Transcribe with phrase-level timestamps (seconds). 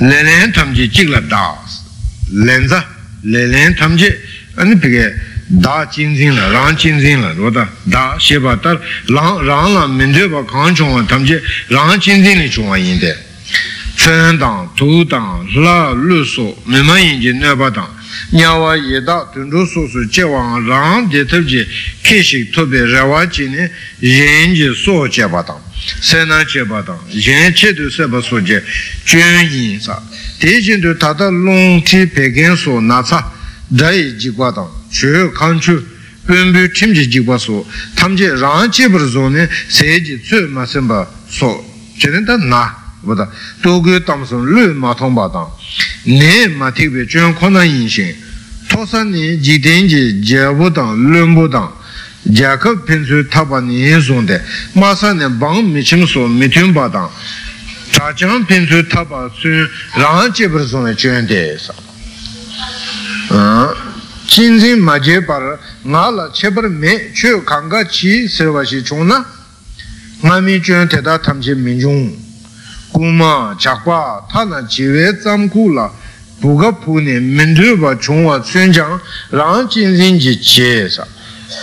[0.00, 1.56] 来来，他们就进了大，
[2.44, 2.84] 来着
[3.22, 4.06] 来来，他们就
[4.56, 5.14] 啊 ta 给
[5.62, 11.26] 大进城了，让进城了，罗得大，先把到让让了 anepike ta chenzena
[11.68, 12.48] ra chenzena
[17.32, 17.95] 那把党
[18.30, 21.66] nyawa yeda tundu susu chewa rang je tabje
[22.02, 25.60] keshik tobe rawa chi ne yen je so che batang,
[26.00, 28.62] senan che batang, yen che tu seba so je
[29.04, 29.20] chun
[29.50, 30.02] yin sa.
[30.38, 33.32] Te jin tu tata long ti peken so na tsa
[33.68, 35.94] dayi jikwa tang, chu kan chu
[36.26, 37.64] pumbu timji jikwa so,
[37.94, 41.64] tamje rang che bar zo ne se je tsu ma senpa so,
[41.96, 43.30] chene ta na, wada,
[43.60, 45.48] tam tamson lu ma tong batang,
[46.06, 48.14] nē mā tīk bē chūyāng kōnā yīn shēng,
[48.70, 51.72] tōsā nē jī tēng jī jēbō tāng, lēmbō tāng,
[52.30, 54.38] jākab pēn sū tāpa nē sōng tē,
[54.78, 57.10] mā sā nē bāng mī chīm sō mī tūyāng bā tāng,
[57.90, 59.50] chā chāng pēn sū tāpa sū
[59.98, 61.74] rāng jē pēr sōng nē chūyāng tē sā.
[64.30, 68.62] chīn sīng mā jē pār, ngā lā chē pār mē chū kāng kā chī sirvā
[68.62, 69.24] shī chōng na,
[70.22, 72.25] ngā mī chūyāng tē tā tam chē mī chūng
[72.96, 75.90] kuma chakpa thana jiwe tsamku la
[76.40, 78.98] buga pune mendruwa chungwa tsuenjang
[79.32, 81.06] rang jinzin ji che sa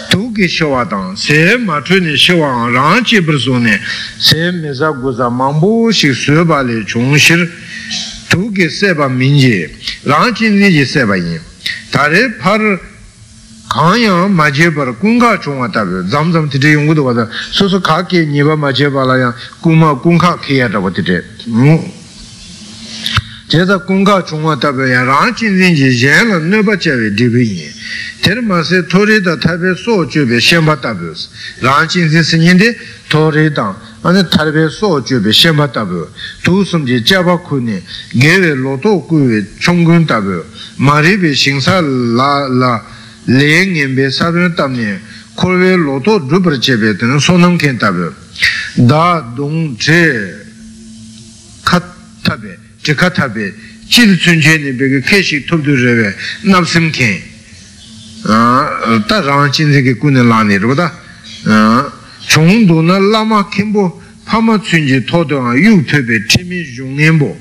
[0.09, 3.81] tuki shiwa tang se matru ni shiwa rang chi brso ne
[4.19, 7.49] se meza guza mambu shik sueba le chung shir
[8.29, 9.67] tuki seba minji
[10.03, 11.41] rang jinzin ji seba yin
[11.89, 12.61] tare par
[13.73, 15.67] kāñyā mācchē pārā kūṅkā chōngā
[16.05, 19.33] dzam dzam tītē yungu tu wādā sō sō kā kē nīpa mācchē pārā yā
[19.65, 19.97] kūmā
[20.45, 21.17] kēyā tāpa tītē
[23.53, 27.67] jē tā kūṅkā chōngā tāpio yā rāng chīnzīn jī yēn lā nirpa chāvē dībī yī
[28.25, 31.13] tēr mā sē tōrī tā tāpē sō chūpē shēmbā tāpio
[31.61, 32.69] rāng chīnzīn sīnyīn tē
[33.13, 33.77] tōrī tāng
[34.09, 36.07] ane tāpē sō chūpē shēmbā tāpio
[36.45, 37.77] tū sum jī jāpa kūni
[38.17, 40.41] gēvē lō tō kūvē chōngkūn tāpio
[40.81, 41.77] mā rī bē shīngsā
[42.17, 42.73] lā lā
[43.25, 44.99] le ngenpe sabyon tamne
[45.35, 48.11] korwe loto drubar chebe tena sonam ken tabe
[48.73, 50.45] da dong che
[51.63, 51.83] kat
[52.21, 53.53] tabe che kat tabe
[53.87, 57.21] chil chunche ne bege keshik tupdu rewe napsim ken
[58.23, 61.91] ta rang chinze ke kune lani rwa da
[62.27, 67.37] chung du na lama kenpo pama chunje todo nga yu pebe timi yung ngenpo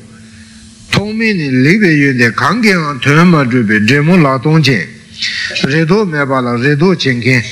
[0.90, 4.62] tongme ni lekbe yunde kange nga tuyama drube dremo la tong
[5.22, 7.44] chen rēdō mē bā lā rēdō chēngkēng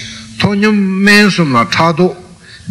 [0.43, 0.77] tōnyam
[1.07, 2.09] mēn sūm lā chādō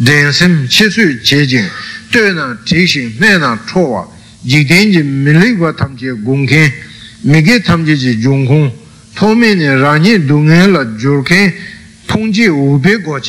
[0.06, 1.68] dēnsīm chēsū chējīng
[2.12, 4.02] tē nā tīkshīng mē nā chō wā
[4.44, 6.72] jīk tēng jī mīlīk wā tam jī gōng kēng
[7.32, 8.68] mī kē tam jī jī yōng kōng
[9.16, 11.52] tō mē nī rāñī dōngē lā jōr kēng
[12.08, 13.20] tōng jī wū bē gō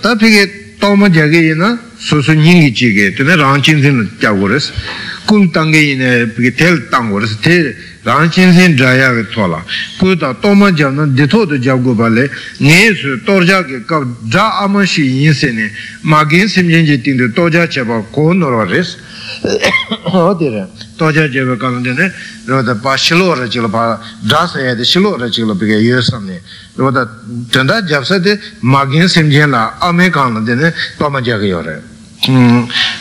[0.00, 3.80] Ta pige toman ja ge na su su ning gi chi ge te rang chin
[3.80, 4.72] sin ja go res.
[5.24, 5.94] Kul tang ge
[8.08, 9.58] rāng chīn sīn dhāyā kī tōla
[10.00, 12.24] kū tā tōma jāb nā dītō tu jāb gu pāle
[12.56, 15.68] ngē sū tōr jā kī kāp dhā āma shī yīn sī nē
[16.08, 18.94] mā kīn sīm jīn jī tīng tū tō jā chē pā kō nō rā rēs
[20.08, 20.64] hō tī rē
[20.96, 22.08] tō jā chē pā kā nē
[22.48, 23.84] rō tā pā shilō rā chī pā
[24.24, 26.22] dhā sā yā shilō rā chī lō yō sā
[26.80, 27.04] rō tā
[27.52, 31.36] tāndā jāb sā tī mā kīn sīm jīn lā āmē kā tī nē tōma jā
[31.44, 31.80] yō rē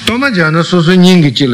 [0.07, 1.47] tōma jā nā sū sū nyīng kī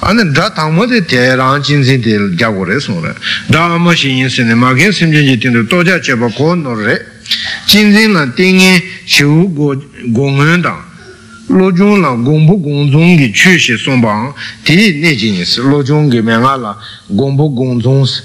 [0.00, 3.14] ane dhā tāngma de te rāng jīn sīn te gyā gu re sōng re
[3.50, 5.98] dhā āma shī yin sīn ne mā kīn sīm jīn jī tīng tu tō jā
[5.98, 6.94] che pa kō nō re
[7.66, 9.74] jīn sīn la tīng yin shī wu
[10.14, 10.82] gōng yin dāng
[11.50, 14.32] lō chūng la gōng pu gōng zōng ki chū shī sōng bāng
[14.64, 16.76] tī nē jīn sī lō chūng ki mē ngā la
[17.10, 18.22] gōng pu gōng zōng sī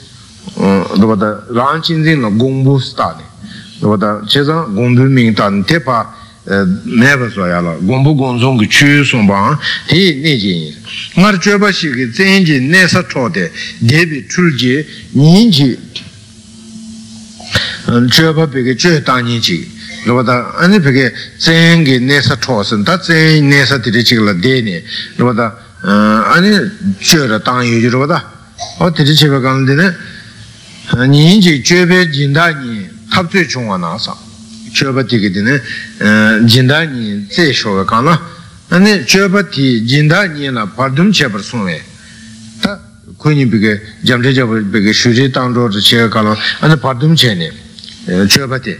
[1.01, 3.25] rō bā tā rāng jīn sīn la gōng pu sī tā ne
[3.81, 6.05] rō bā tā che zāng gōng pu mīng tā ne te pa
[6.43, 9.55] mē pa sō yā la gōng pu gōng zōng ki chū sōng bāng
[9.87, 10.75] tī nē jīn yin
[11.15, 13.47] ngā rā chōpa shī kī tsēn jī nē sā dē
[14.11, 14.83] bī chūl jī
[15.15, 15.79] nīn jī
[17.87, 19.63] chōpa bī kī chō tā jī
[20.03, 20.35] rā bā tā
[20.67, 21.05] anī bī kī
[21.39, 22.59] tsēn kī nē sā tā
[22.99, 24.83] tsēn nē sā chī kī lā dē
[25.23, 25.47] bā tā
[26.35, 26.59] anī
[26.99, 28.19] chō rā jī rā bā tā
[28.83, 31.87] o tī chī bā kā nī nē jī chō
[32.35, 33.79] dā nī tab tsui chōng wā
[34.73, 35.55] nē
[36.49, 38.17] jīn dā nī tsē shō bā kā nā
[38.73, 41.79] ane chöpa ti jinda nye la pardum chebar sungwe
[42.59, 42.81] ta
[43.17, 47.53] kuni bige jamche chebar bige shuri tangzho zi che kala ane pardum che ne
[48.25, 48.75] chöpa ti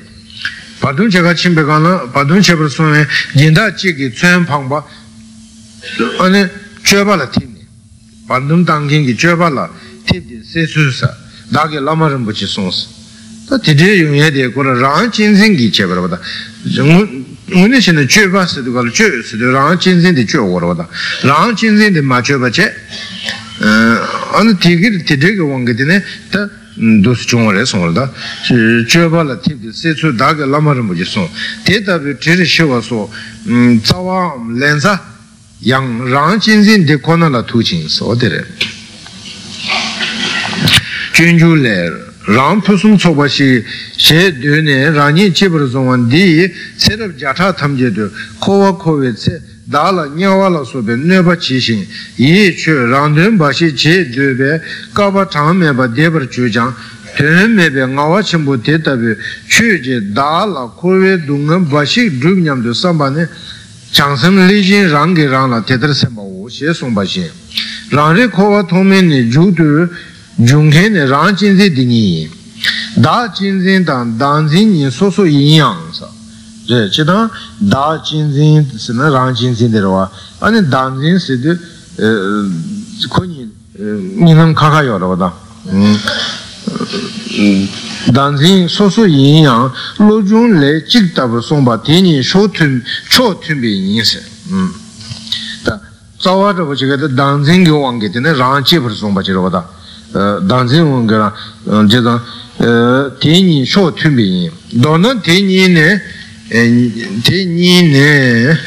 [0.80, 4.84] padung cheka chimpe kana padung chebar sume jinda chiki tsuen pangpa
[6.18, 6.50] ane
[6.82, 7.64] chöpa la tibni
[8.26, 9.70] padung tangkingi chöpa la
[10.06, 11.16] tibdi se su sa
[11.50, 12.10] dagi lama
[13.50, 16.20] rinpochi sonsa ta titi yungye de kura rang jinzingi chebar wada
[17.50, 20.88] ngune shina chöpa sido kala chö sido rang jinzing di chö wara wada
[21.22, 22.74] rang jinzing di ma chöpa che
[24.32, 28.10] ane tiki titi ka wangi dine ta dōsi chōngwa rē sōng rā
[28.90, 31.30] chōba lā tīp tī sē chū dā kā lāma rā mū jī sōng
[31.66, 32.98] tē tā pī tē rī shīwa sō
[33.86, 34.98] tsā wā lēn sā
[35.62, 38.42] yāng rāng jīn zīn tē kō na lā tū jīn sō tē rē
[41.14, 43.64] chūn chū lē rāng pū sūng tsō bā shī
[44.00, 46.48] shē dō nē rāng yī chī pā rā sōng wā dī
[46.80, 48.08] sē rā jā chā tam jē dō
[48.40, 51.60] kō wā kō wē tsē dā lā nyā wā lā sō bē nē bā chī
[51.60, 51.84] shīng
[52.16, 54.62] yī chū rāng dōn bā shī chē dō bē
[54.96, 56.72] kā bā tāng mē bā dē bā rā chū jāng
[57.20, 59.20] tēn mē bē ngā wā chī mbō tē tā bē
[59.52, 63.12] chū jē dā lā kō wē dō ngā bā shī rūp nyam dō sā bā
[63.12, 63.28] nē
[63.92, 66.72] chāng sēm lī jīn rāng kē rāng lā tē tā rā sē bā wō shē
[66.72, 67.28] sōng bā shē
[67.92, 69.92] rāng rē kō wā tō mē nē jū tū
[70.40, 72.30] zhōngkhen ne rāng jīnzē dīngi
[72.98, 76.10] dā jīnzē dāng dāng jīngi sō sō yīn yāng sā
[76.70, 77.30] rē chī dāng
[77.70, 80.10] dā jīnzē sī na rāng jīnzē dē rwa
[80.42, 81.54] āni dāng jīn sī dī
[83.14, 83.46] kō nī
[84.26, 85.30] nī nām kā kā yō rwa dā
[88.18, 89.70] dāng jīn sō sō yīn yāng
[90.02, 92.82] lō zhōng lē jīg dā bā sōng bā tēnyi shō tūn
[93.14, 94.26] chō tūn bē yīn sī
[95.70, 95.78] dā
[96.18, 98.90] tsāwā rā bā chī kā dā dāng jīn gī wāng gī tēne rāng jī bā
[98.90, 99.62] sōng bā chī rwa dā
[100.14, 101.30] dāngzīn wāng gārā
[101.90, 102.22] jidāng
[103.22, 104.52] tēnyi shō tūmbi yin
[104.84, 105.88] dōnā tēnyi nē
[107.26, 108.58] tēnyi nē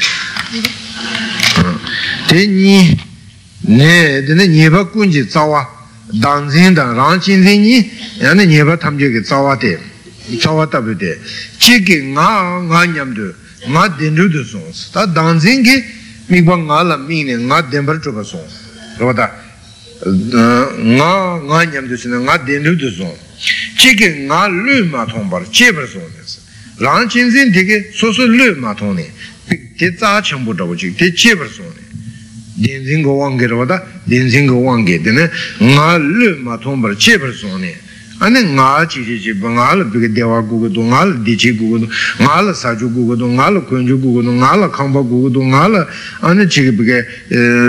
[2.27, 2.79] tēnyi
[3.71, 3.95] nē
[4.27, 5.63] dēne nyeba kuñjī tsāwā
[6.19, 7.79] dāngzīn dāng rāngchīn tēnyi
[8.19, 9.77] yāna nyeba tamjī kī tsāwā tē
[10.35, 11.15] tsāwā tabi tē
[11.63, 12.29] chī kī ngā
[12.67, 13.31] ngā ñam tu
[13.71, 15.79] ngā dēnru tu sōng tā dāngzīn kī
[16.27, 18.47] mikwa ngā la mīng nē ngā dēmbar chūpa sōng
[18.99, 19.46] rō tā
[20.05, 23.17] nga nga nyam du sina nga dendru du song
[23.77, 26.45] chi ki nga lu ma thong bar che bar song des
[26.77, 29.05] rāng chīn sīn tī kī sō sō lū mā tōng nī
[29.49, 31.83] tī tsā chāng bū tabu chī tī chī par sō nī
[32.61, 35.25] dīn sīn gō wāng kī rā bā dīn sīn gō wāng kī tī nī
[35.73, 37.73] ngā lū mā tōng par chī par sō nī
[38.19, 41.01] ane ngā chī chī chī pa ngā la pī kī dewa gu gu du ngā
[41.05, 41.87] la dī chī gu gu du
[42.17, 44.57] ngā la sā chū gu gu du ngā la kuñ chū gu gu du ngā
[44.57, 45.85] la kāng pa gu gu du ngā la
[46.21, 46.97] ane chī kī pī kī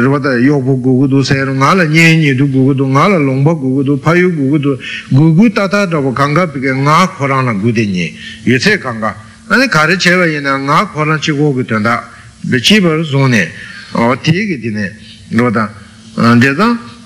[0.00, 2.48] rā bā tā yō pu gu gu du sē rā ngā la nye nye du
[2.48, 4.78] gu gu du ngā la lōng pa gu gu du pā yu gu gu du
[5.12, 7.68] gu gu tā tā rā bā kāng kā pī kī ngā khō rā na gu
[7.68, 8.08] dī nye
[8.48, 9.12] yu tsē kāng kā
[9.52, 12.00] ane kā rā chē bā yī na ngā khō rā chī gu gu tu ndā
[12.48, 13.44] bī chī pa rā sō ne
[13.92, 14.88] o tī kī tī ne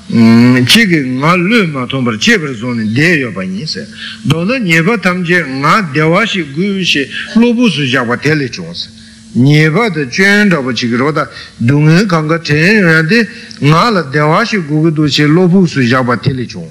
[0.09, 3.87] chigi nga lu ma tongpar chebar zoni de yo pa nyi se
[4.23, 8.89] dono nyeba tamche nga dewa shi gu shi lobu su jagwa tele chung se
[9.35, 13.27] nyeba da chuen raba chigi roda dunga kanga ten ya de
[13.61, 16.69] nga la dewa shi gu gu du shi lobu su jagwa tele chung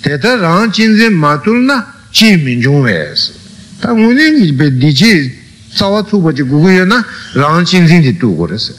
[0.00, 3.32] teta rang chinzen ma tul na chi min chung we se
[3.80, 5.30] ta ngune ngi pe di chi
[5.74, 7.04] tsawa tsuba chi gu gu yo na
[7.34, 8.72] rang chinzen di tu go re se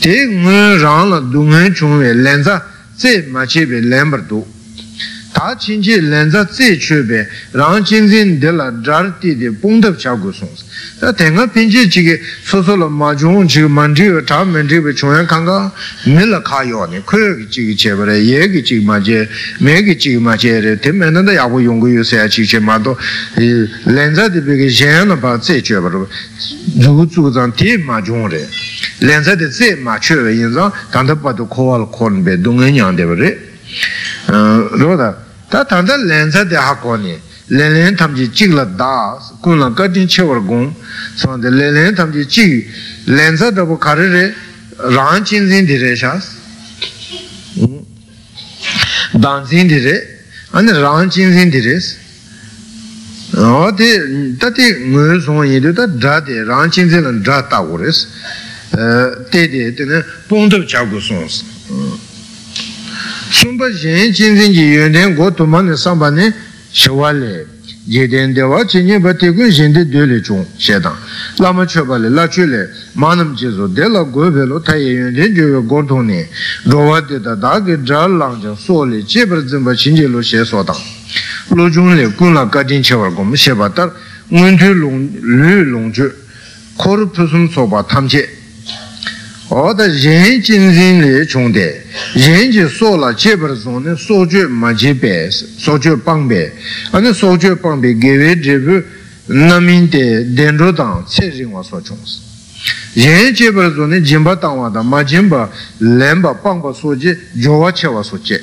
[0.00, 4.44] te ngue rang la dunga chung we lenza tse ma chebe lembar du.
[5.34, 10.30] Ta chinche lenza tse chebe rang chinzin de la drar ti de pungdab cha gu
[10.30, 10.50] song
[11.00, 14.92] ta tenga pinche chige so so la ma chung chige man chige ta man chige
[14.92, 15.72] chungyan kanga
[16.04, 19.26] mi la ka yo ne kuyo ki chige chebe re ye ki chige ma che
[19.60, 22.16] me ki chige ma che re te me nanda ya gu yung gu yu se
[22.16, 22.94] ya chige che ma do.
[23.84, 26.08] Lenza de pe ke shen na pa tse chebe ro
[26.78, 28.46] zu zu zang te ma chung re
[29.02, 32.60] lenza de tse ma chebe yin zang tanda pa do ko wal kon be dung
[32.60, 33.30] nyang de re
[34.28, 35.08] rō tā
[35.50, 37.14] tā tāndā lēnsā tē hā kōni
[37.50, 40.70] lēn lēn tam jī jīg lā dā gōng lā gā tīng chē war gōng
[41.18, 42.52] sōng tē lēn lēn tam jī jīg
[43.10, 44.24] lēnsā tā bō kā rē rē
[44.96, 46.30] rāng chīn zīng tī rē shās
[49.18, 49.96] dāng zīng tī rē
[50.54, 51.98] anī rāng chīn zīng tī rē sī
[53.80, 53.88] tē
[54.38, 57.12] tā tē ngō sōng yī tē tā dā tē rāng chīn zīng lā
[58.72, 58.86] dā
[59.28, 59.98] tā wō rē sī tē tē tē nē
[60.28, 61.44] pōng tō chā gu sōng sī
[63.32, 66.32] sumpa jin zin ji yun ten go tu ma ne samba ne
[66.70, 67.46] shiwa le
[67.86, 70.78] ye ten de wa chi nye ba te kun yin de de le chung she
[70.78, 70.94] dang
[71.38, 74.30] la ma che ba le la che le ma nam che zo de la go
[74.30, 76.28] pe lo ta ye yun ten jo go tong ne
[76.64, 79.74] ro wa de da da ge zha lang jang so le che bar zin ba
[79.74, 80.78] chin je lo she so dang
[81.48, 83.92] lo chung le kun la ga din che war gom she ba tar
[84.28, 86.12] ngun tu long lu long ju
[86.76, 88.31] ko ru pu sum so ba tam che
[89.52, 93.94] oda yin jin zin le chung de, yin ji so la che par zon ne
[93.96, 96.52] so ju ma je pe, so ju pang pe,
[96.90, 98.82] ane so ju pang pe ge we je bu
[99.26, 102.20] namin de den ro dang che rin wa so chung si.
[102.94, 106.96] Yin che par zon ne jimba tang wa da ma jimba lemba pang pa so
[106.96, 108.40] je jo wa che wa so che.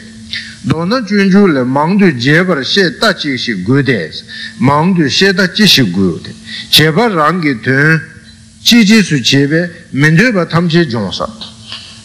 [0.67, 4.23] dōna chūnchū lé māngdū jebar shē tā chīk shī gu dēs,
[4.59, 6.33] māngdū shē tā chī shī gu dē,
[6.69, 8.18] jebar rāngi tūn
[8.69, 11.27] chi chi su chebe mendo ba tam che jong sa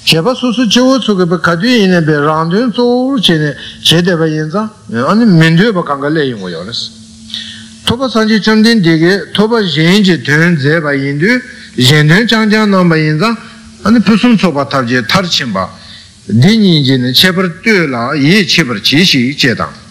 [0.02, 3.54] cheba su su che wo tsuke ba kadu yin be rang dun zo che ne
[3.82, 6.90] che de ba yin za ani mendo ba kanga le yin wo yo les
[7.84, 11.38] toba sanji chamdin dege toba yin ji tun ze ba yin du
[11.74, 13.36] yin dun chang chang nam ba yin za
[13.82, 15.68] ani pusum tsoba tar je tar chin ba
[16.24, 19.83] din yin ji ne chebar tu la yi chebar chi shi che dang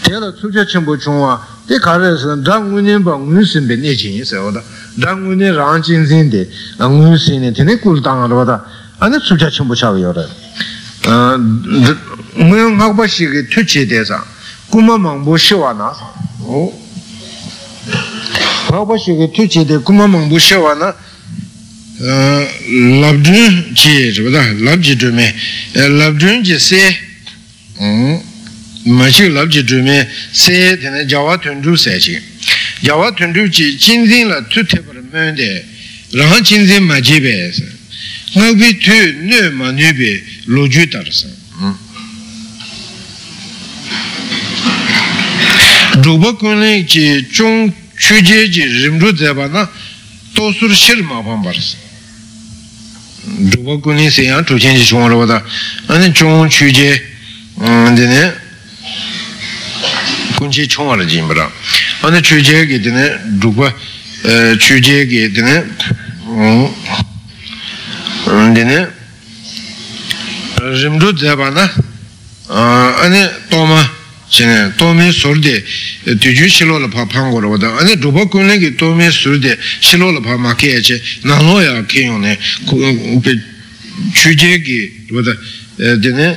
[0.03, 4.25] te la tsukcha chenpo chungwa ti kare sa rang ngunin ba ngun sinbe ne chin
[4.25, 4.63] se oda
[4.99, 8.65] rang ngunin rang chin sin de ngun sin ne tene kul tanga rwa da
[8.99, 10.35] ane tsukcha chenpo chawa yoraba
[12.35, 14.25] ngayong ngakpa shiki tu chi de sa
[14.71, 16.07] kuma mangpo shiwa na sa
[18.71, 20.95] ngakpa shiki tu chi de kuma mangpo shiwa na
[22.03, 25.35] labdun chi ribada labji dhume
[25.75, 26.97] labdun chi se
[28.85, 32.21] ma shik labji dhume se tena jawa tundru se chi
[32.81, 35.65] jawa tundru chi chinzin la tu tebar mun de
[36.13, 37.65] rang chinzin ma chi be sa
[38.35, 41.29] ngakpi tu nu ma nu be lo ju tar sa
[46.03, 49.69] rūpa kūne ki chōng chūje ji rimru dzeba na
[50.35, 51.82] tōsur shir ma pāmbar sa
[53.33, 55.39] rūpa kūne se yāng chūchen ji chōng rūpa da
[55.95, 56.91] ane chōng chūje
[57.97, 58.23] dine
[60.37, 61.47] kunchi chōng ara jimba ra
[62.09, 63.07] ane chūje ki dine
[63.41, 63.73] rūpa
[64.61, 65.57] chūje ki dine
[68.55, 68.79] dine
[70.83, 71.67] rimru dzeba na
[73.07, 73.23] ane
[74.33, 75.63] chene tōme surde
[76.05, 80.25] tujū shilo la pā pāngu rā wadā ane rūpa kūne ki tōme surde shilo la
[80.25, 80.97] pā mā kēya che
[81.29, 82.39] nā lō ya kēyō ne
[84.17, 84.79] chūjē ki
[85.13, 85.37] wadā
[86.01, 86.33] dine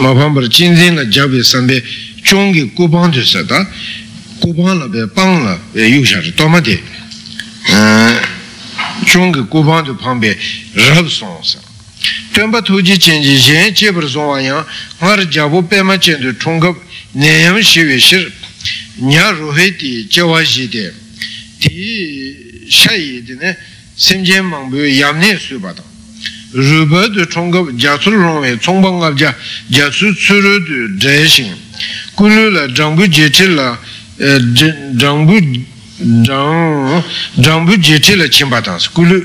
[0.00, 1.76] mā pāmbar jīnzīn la jābi sāmbē
[2.24, 3.60] chōng ki kūpāng tu tā
[4.40, 6.80] kūpāng la bē pāng la rā tōma de
[9.12, 9.94] chōng ki kūpāng tu
[10.24, 10.36] bē
[10.88, 11.69] rāb sōng sā
[12.32, 14.64] tenpa tuji chenji yen chebar zonwa yang
[15.00, 16.76] ngar jabu pema chendu chungab
[17.14, 18.30] nyayam shiwe shir
[19.00, 20.92] nya ruhe di jawa shi de
[21.58, 23.56] di shayi di ne
[23.96, 25.84] semjen mangbu yamne su badang
[26.52, 29.34] rupa du chungab jasul rongwe chungpa ngab ja
[29.68, 31.54] jasu tsuru du jaya shing
[32.14, 33.78] kulu la jangbu jechi la
[34.18, 35.38] jangbu
[37.36, 39.24] jangbu jechi la chimba tansi kulu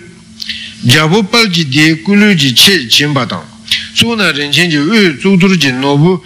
[0.85, 3.43] jabu pal ji de kulu ji che chenpa tang.
[3.93, 6.23] Su na ren chen ji u zu dur ji nobu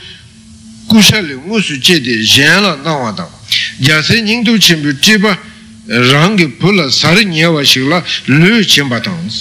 [0.87, 3.29] kusha le ngu su che de yen la na wa tang.
[3.77, 5.37] Ja se nying tu chen bu che pa
[5.87, 9.31] rang ge pu la sar nye wa shik la lu chenpa tang.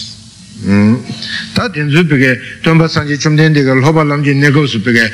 [1.52, 4.02] Ta ten zu pe ke tuan pa san ji chum ten de ke lo pa
[4.02, 5.12] lam ji ne go su pe ke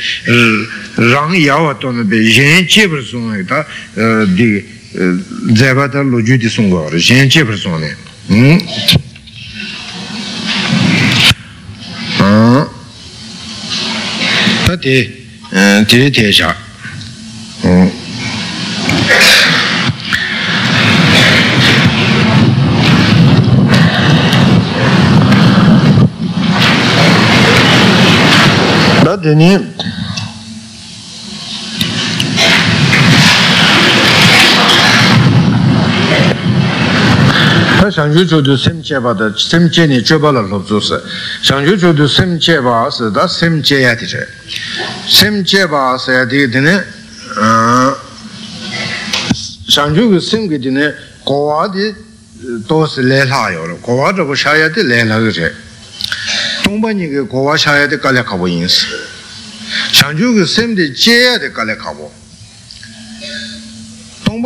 [0.96, 3.66] rang ya wa to na pe yen che par sung ne ta
[4.34, 4.64] di
[5.54, 7.82] zai pa ta lo ju di sung go yen che par sung
[12.35, 12.67] tāṅ
[14.67, 14.97] tā tē
[15.91, 16.50] tē tē shā
[29.05, 29.50] tā tē nī
[40.03, 40.99] chō bā lā lōb tsū sē
[41.47, 44.23] shāngchū chūdhū sēm chē bā sē tā sēm chē yā tī chē
[45.07, 46.75] sēm chē bā sē yā tī tēnī
[49.71, 50.91] shāngchū kū sēm kī tēnī
[51.23, 51.95] kō wā tī
[52.67, 55.23] tō sē lē lā yō rō kō wā rō bō shā yā tī lē lā
[55.23, 55.49] kī chē
[56.67, 58.91] tōng bā nī kī kō wā shā yā tī kā lē kā bō yīn sē
[60.03, 62.11] shāngchū kū sēm tī chē yā tī kā lē kā bō
[64.27, 64.43] tōng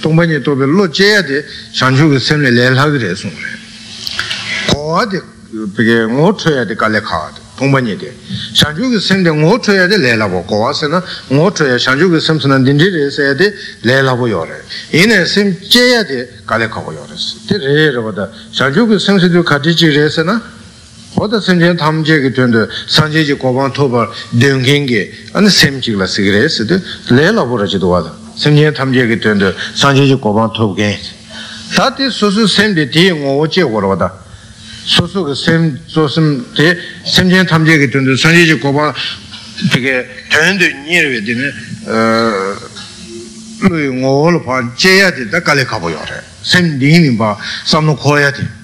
[0.00, 3.28] 동반이 또 별로 제야데 산주그 셈레 렐하게 됐어
[4.72, 5.20] 고와데
[5.76, 8.12] 그게 못쳐야 돼 갈래카 동반이데
[8.56, 14.50] 산주그 셈데 못쳐야 돼 렐라고 고와서나 못쳐야 산주그 셈스는 딘디레서야 돼 렐라고 요래
[14.92, 20.55] 이네 셈 제야 돼 갈래카고 요랬어 데레로보다 산주그 셈스도 가지지레서나
[21.19, 26.79] oda sanchen tamche ki tuyandu sanche chi kopan topa dungkengi ane semchik la sikire siddhi
[27.07, 30.99] le la pura chido wada sanchen tamche ki tuyandu sanche chi kopan topa kengi
[31.73, 34.23] tati susu semdi ti ngowo che kora wada
[34.83, 36.67] susu ka sem susum ti
[37.03, 38.93] sanchen tamche ki tuyandu sanche chi kopan
[39.71, 41.53] pike tuyandu nyerwe dine
[43.99, 48.29] ngowo lo pa che ya di da kale kabo yore sem dingin pa samno koya
[48.29, 48.56] di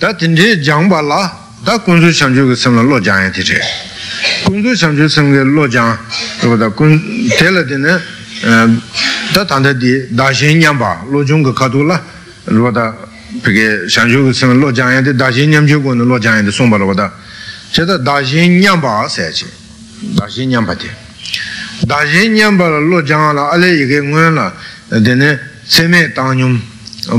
[0.00, 1.20] tā tīndē jāngbā lā,
[1.64, 3.58] tā kuñsū shamchū kī samlā lō jāngyā tī chē.
[4.48, 5.92] kuñsū shamchū samgā lō jāng,
[6.40, 6.96] rō tā kuñ,
[7.36, 7.92] tēlā tī nē,
[9.36, 12.00] tā tāntā tī dāshīn ñambā, lō chūng kā khatū lā,
[12.48, 12.84] rō tā
[13.44, 16.52] pī kī shamchū kī samlā lō jāngyā tī dāshīn ñamchū kō nē lō jāngyā tī
[16.56, 17.10] sōmbā rō tā,
[17.76, 19.52] chē tā dāshīn ñambā sē chē,
[20.16, 20.88] dāshīn ñambā tī.
[21.84, 24.48] dāshīn ñambā lō jāngyā lā, alē yī kī ngūyā lā,
[24.96, 25.30] tī nē,
[25.68, 26.56] sēmē tāngyum,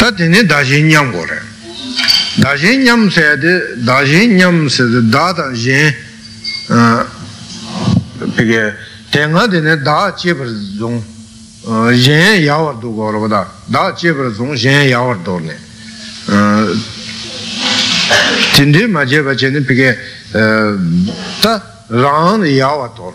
[0.00, 1.32] 다데네 다시 냠고래
[2.42, 7.06] 다시 냠세데 다시 냠세데 다다 예어
[8.36, 8.72] 그게
[9.10, 11.04] 땡아데네 다 제버종
[11.66, 13.48] 어 예, 야워도 거로보다
[18.55, 19.89] tīndī mā jeba chēni pīkē
[21.43, 21.53] tā
[21.89, 23.13] rāng yāwa tōr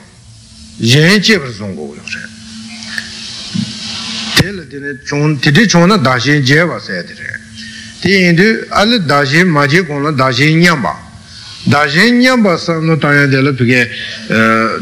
[0.81, 2.23] yēn jebar zhōng gōg yōg shē
[4.41, 7.39] tēla tīne chōng tīdī chōng na dāshī jeba sē tīrē
[8.03, 8.49] tī yīndī
[8.81, 10.95] āli dāshī mā je kōng na dāshī nyāmbā
[11.71, 13.81] dāshī nyāmbā sāṃ nō tāyā tēla pīkē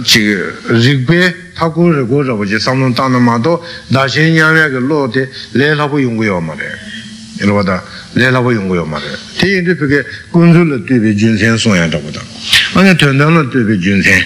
[0.08, 0.38] chīgī
[0.72, 1.20] rīgbē
[1.58, 3.58] thakū rīgō rāpa jī sāṃ nō tāna mā tō
[3.92, 6.91] dāshī nyāmbā kī lō tē lē lāpu yōng gō yō mā rē
[7.41, 9.09] 이러다 내라고 용고요 말이야.
[9.39, 12.21] 대인들 그게 군술을 되게 준생 소양다 보다.
[12.75, 14.23] 아니 전당을 되게 준생.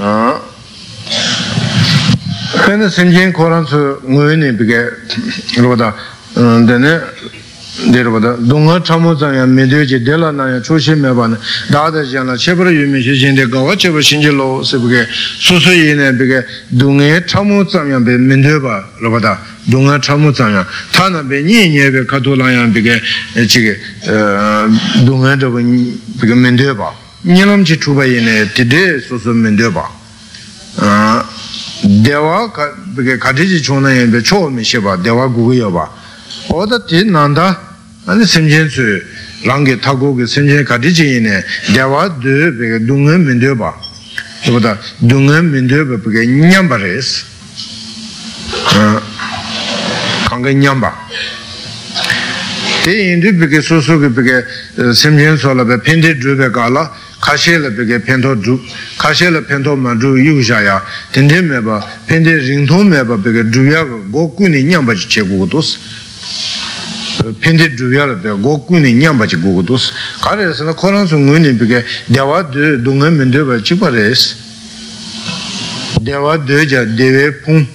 [0.00, 0.40] 아.
[2.64, 4.74] 근데 선진 코란스 뭐니 그게
[5.56, 5.94] 이러다
[6.36, 7.00] 음 근데
[7.92, 11.36] 내려보다 동아 참모장야 메데지 델라나야 조심해봐는
[11.72, 15.06] 다다잖아 제벌 유미시 신데 가와 제벌 신질로 세부게
[15.38, 16.44] 소소이네 비게
[16.78, 19.38] 동에 참모장야 메데바 로보다
[19.70, 23.00] 동아 참모장야 타나 베 니니베 카톨라야 비게
[23.48, 23.78] 지게
[25.06, 25.58] 동아 저거
[26.20, 26.92] 비게 메데바
[27.24, 29.88] 니람지 추바이네 디데 소소 메데바
[30.78, 31.24] 아
[32.04, 32.52] 대화
[32.96, 35.88] 비게 가지지 존나에 베 초미 시바 대화 구구여 봐
[36.49, 37.57] oda ti nanda
[38.05, 38.81] ane semchen su
[39.43, 43.73] rangi tago ke semchen kati chi ine dewa du peke dunga mendo ba
[44.47, 47.23] oda dunga mendo ba peke nyamba res
[50.27, 50.93] kanga nyamba
[52.83, 54.45] te indu peke su su ke peke
[54.93, 58.61] semchen su la pe pente dru pe ka la kashe la peke pento dru
[58.97, 63.17] kashe la pento ma dru yu sha ya tente me ba pente ringto me ba
[63.17, 65.79] peke dru ya go ku ni nyamba chi che gu dos
[67.40, 73.60] 펜데 주야를 배 고군이 냠바지 고고도스 가래서는 코란스 응은이 비게 대화 드 동은 면데 봐
[73.62, 74.36] 치바레스
[76.04, 77.66] 대화 드자 대외 풍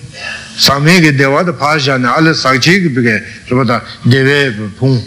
[0.58, 4.98] 사메게 대화도 파샤네 알레 사치기 비게 저보다 대외 풍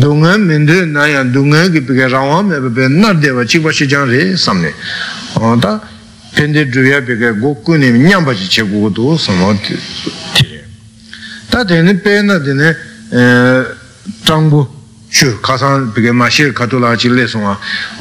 [0.00, 4.74] 동은 면데 나야 동은 비게 라와메 배 나데와 치바시장레 삼네
[5.36, 5.80] 어다
[6.36, 9.56] 펜데 주야 비게 고군이 냠바지 제고도 서모
[11.55, 12.73] tā tēne pē na tēne
[14.27, 14.59] chāngbū
[15.15, 17.53] chū kāsāng pīkē mā shīr kato lā chī lē sōngā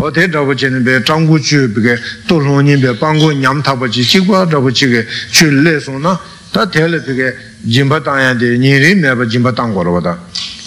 [0.02, 1.94] o tē rāpa chēne pē chāngbū chū pīkē
[2.26, 6.16] tō rōnyi pē pāngbū ñam tāpa chī chī guā rāpa chī kē chū lē sōngā
[6.50, 7.30] tā tēne pīkē
[7.66, 10.18] jimpa tangya de nyeri meba jimpa tang korwa da.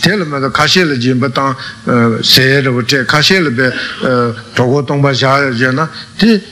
[0.02, 1.56] Tel me kashi le jimpa eh, tang
[2.22, 3.72] seye rwa che kashi le be
[4.04, 5.90] eh, togo tongpa sha je na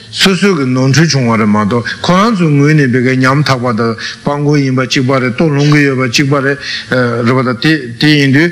[0.09, 1.83] susu ki nonchu chungwa re do.
[2.01, 6.07] Koran su ngui ni beke nyam takwa da pangu yinpa chikpa re to lungu yoba
[6.09, 6.57] chikpa re
[6.89, 8.51] eh, rwa da ti yindu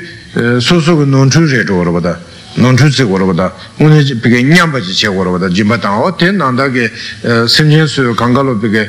[0.58, 2.18] susu ki nonchu re rwa da
[2.54, 3.52] nonchu tse korwa da.
[3.78, 6.90] Uni beke nyamba chi che korwa da jimpa tang o ten nanda ke
[7.46, 8.88] simchen su kangalo beke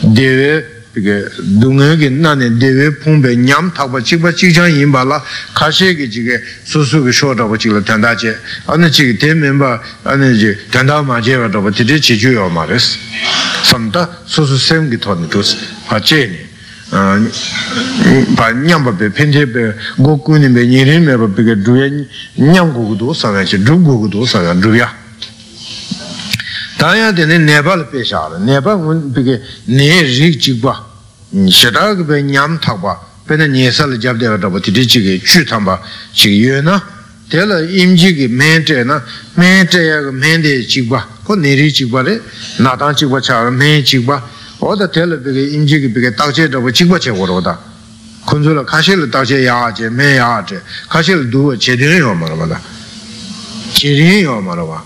[0.00, 1.25] dewe 그게
[1.59, 5.21] 동행이 나네 대외 풍배 냠 타고 지바 지장 인발라
[5.53, 8.33] 가시게 지게 수수게 쇼다고 지를 단다제
[8.67, 12.97] 어느 지게 대면바 어느 지 단다 마제바도 버티지 지주요 말스
[13.65, 16.37] 섬다 수수 셈기 돈도스 하제니
[18.37, 22.07] 바 냠바베 펜제베 고쿠니베 니리메바 비게 두에
[22.39, 23.35] 냠고고도 사
[26.80, 28.74] tāyā tēne nēpāla pēshā rā, nēpā
[29.14, 29.36] pēkē
[29.68, 30.72] nē rīk chīkpa,
[31.52, 32.94] shidā kā pē ñam thakpa,
[33.28, 35.76] pēnā nyēsā lā jab dēwa rāpa tītī chīkē chū thāmba
[36.16, 36.78] chīkē yuwa na,
[37.30, 39.00] tēlā im chīkē mēn tē na,
[39.36, 42.16] mēn tē yā kā mēn tē chīkpa, kō nē rīk chīkpa rē,
[42.64, 44.20] nā tāng chīkpa chā rā mēn chīkpa,
[44.64, 47.58] oda tēlā pēkē im chīkē pēkē tāk chē rāpa chīkpa chē kō rō tā,
[48.24, 51.76] kunzu lā kāshē lā tāk chē yā chē, mēn yā chē, kāshē lā dūwa chē
[51.76, 52.62] tēng yō mā rā mā tā,
[53.76, 54.80] chē tēng yō mā rā mā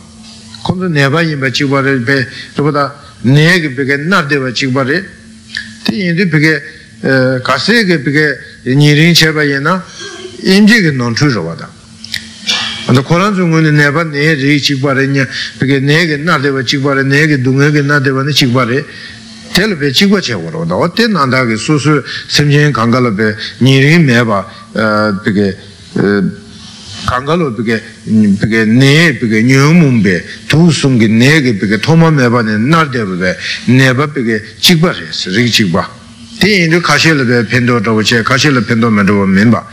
[0.63, 5.10] 콘도 내가 임바 지바를 배 그보다 내게 베게 나데바 지바를
[5.86, 6.62] 티인도 베게
[7.43, 8.36] 가세게 베게
[8.76, 9.84] 니린 제바이나
[10.43, 11.69] 인지게 논추죠 바다
[12.88, 15.26] 근데 코란 중에 내가 내 리 지바르냐
[15.60, 18.86] 베게 내게 나데바 지바를 내게 동에게 나데바네 지바를
[19.54, 22.91] 텔베 지고 제거로다 어때 난다게 수수 심진 강
[27.06, 27.82] 강가로 그게
[28.39, 35.89] 그게 네 그게 녀문베 두승게 네게 그게 토마메바네 나르데베 네바 그게 직바레스 리 직바
[36.39, 39.65] 대인도 가실레베 펜도도 제 가실레 펜도면도 멤바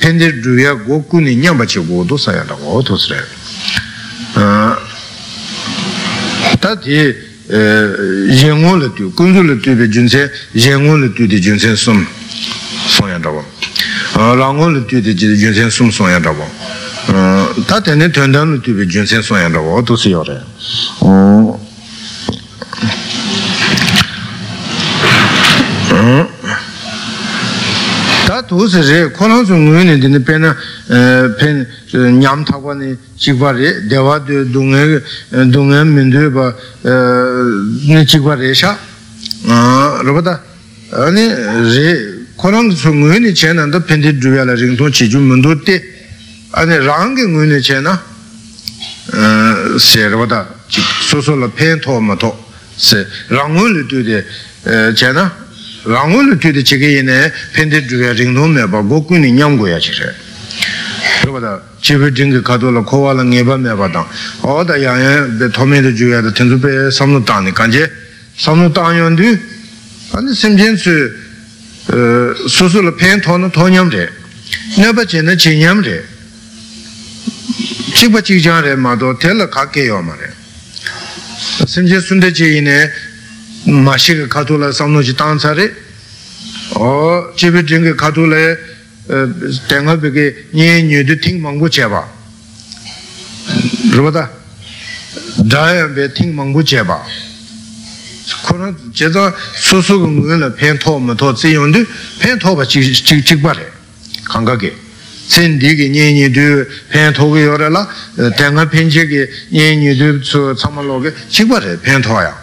[0.00, 3.18] 펜데 두야 고쿠니 냠바치고도 사야라고 도스레
[4.34, 4.78] 아
[6.60, 7.14] 다디
[8.42, 10.30] 영원을 두 군주를 두베 준세
[10.66, 12.06] 영원을 두데 준세 숨
[12.88, 13.53] 소야라고
[14.15, 16.47] rāngō lī tū tī jī yun sēn sūm sōng yā rābō
[17.67, 20.39] tā tēne tuandān lī tū bī yun sēn sōng yā rābō tū sī yō rē
[28.23, 30.55] tā tū sī rē kōrāng sū ngū nī tī nī pē nā
[31.35, 31.51] pē
[32.15, 34.83] ñam tā kwa nī chī kwa rē dēwā tū dūngē
[35.51, 36.51] dūngē mīndū bā
[36.87, 38.77] nī chī kwa rē shā
[40.07, 40.39] rāba tā
[41.11, 41.27] nī
[41.75, 45.81] rē 코랑 ngui chena da pente dhruya la ringtong chi ju mundu te
[46.51, 48.01] ane rangi ngui ni chena
[49.77, 52.35] se rwa da so so la pen to ma to
[52.75, 54.25] se rangu li tu de
[54.93, 55.31] chena
[55.83, 59.67] rangu li tu de chige yine pente dhruya ringtong me ba goku ni nyam go
[59.67, 60.13] ya chi re.
[61.23, 64.05] Rwa da chibi dhingi kato la kowa la ngeba me ba dang.
[64.41, 67.89] O da yang yang be tome de juya da tenzu pe samnu tang ni kanje
[68.35, 69.39] samnu tang yon du
[70.11, 71.23] ane semchen su
[72.47, 74.09] susu la pen to na to nyam re
[74.77, 76.03] naba che na che nyam re
[77.93, 80.33] chikpa chik jang re ma do te la ka ke yo ma re
[81.65, 82.91] simche sunde che yi ne
[83.65, 85.83] ma shi ka kato la samno chi tang sa re
[86.73, 87.63] o chibi
[96.83, 97.24] ba
[98.25, 99.29] kōrā jēzā
[99.61, 101.81] sūsū kō ngō la tsē yōng dō
[102.19, 103.67] pēn tō bā chīk chīk chīk bā rē
[104.25, 104.71] kāngā kē
[105.29, 106.45] tsēn dī kē nyē nyē dō
[106.89, 107.85] pēn tō kē yō rē lā
[108.37, 109.21] tēngā pēn chē kē
[109.53, 112.33] nyē nyē dō tsō tsā mā lō kē chīk bā rē pēn tō yā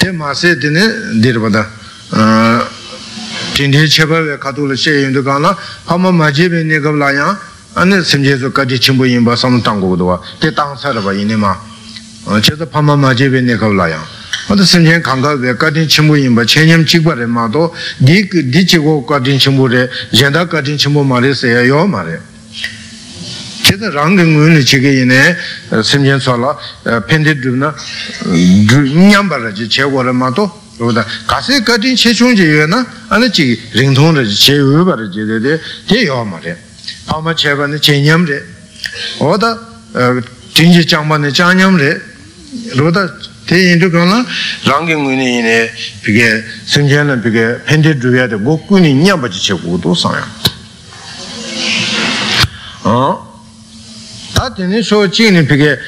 [0.00, 0.84] tē mā sē tē nē
[1.24, 1.64] dē rē bā dā
[3.56, 5.56] tēn tē chē bā wē kā tō lā chē yōng dō kā nā
[5.88, 7.28] pā mā mā chē bē nē kā lā yā
[7.80, 10.04] anē sēm chē sō kā tē chīm bō yīn bā sā mō tāng kō dō
[10.04, 11.56] wā tē tāng sā rā bā yīn nē mā
[12.44, 14.00] chē sō pā mā mā chē bē nē kā lā yā
[14.51, 20.77] 어떤 선생 강가에 가진 친구인 뭐 체념 직발에 마도 니 니치고 가진 친구래 젠다 가진
[20.77, 22.17] 친구 말했어요 요 말해
[23.63, 25.35] 제가 랑경을 지게 이네
[25.83, 26.57] 선생 살아
[27.07, 27.75] 펜데드나
[29.11, 36.55] 냠바라지 제거를 마도 그보다 가세 가진 체중제여나 아니지 링통을 제외바를 제대로 돼요 말해
[37.07, 38.39] 아마 제반의 제념래
[39.19, 39.59] 어다
[40.53, 41.97] 진지 장반의 장념래
[42.75, 43.09] 로다
[43.44, 44.24] Te yindu kala
[44.64, 45.70] rangi nguni yine
[46.02, 50.26] pige sumjena pige pende dhruya de goku ni nyambachi che kudu sanya.
[52.82, 55.78] Ta teni so chini pige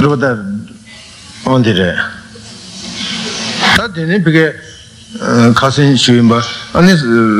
[0.00, 0.44] rupata
[1.44, 1.94] ondire.
[3.76, 4.54] Ta teni pige
[5.54, 6.94] kasin shivimba ane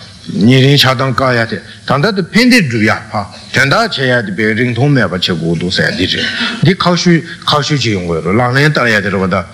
[4.54, 6.20] Rīng tōng mē bā chē gu dō sē dī chē
[6.62, 9.44] dī kāshū kāshū chī yung gō rō lāng lēng tā yā tē rō bā dā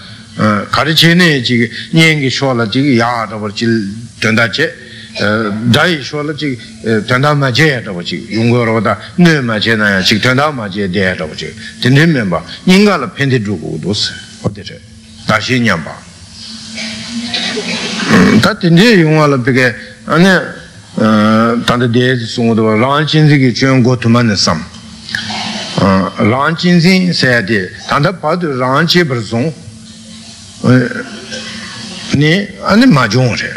[0.71, 3.67] kārī chē nē chī kī nyēng kī shō lā chī kī yā rō bā chī
[4.21, 4.67] tēndā chē
[5.75, 6.55] dā yī shō lā chī
[7.09, 9.75] tēndā mā chē yā rō bā chī yung gō rō bā dā nē mā chē
[9.75, 11.51] nā yā chī tēndā mā chē dē yā rō bā chī
[11.83, 14.77] tēndē mē bā nyēng gā lā pēndē dhū gu dō sē hō tē chē
[15.27, 15.95] dā shē nyām bā
[18.45, 19.67] tā tēndē yung gā lā pē kē
[20.97, 24.59] tanda dēsi sōngdwa rāng chīnzī kī chūyōng gō tūma nī sāṃ
[26.27, 29.47] rāng chīnzī sāyā dē tanda pādu rāng chī par sōng
[32.19, 33.55] nī anī mā chōng rē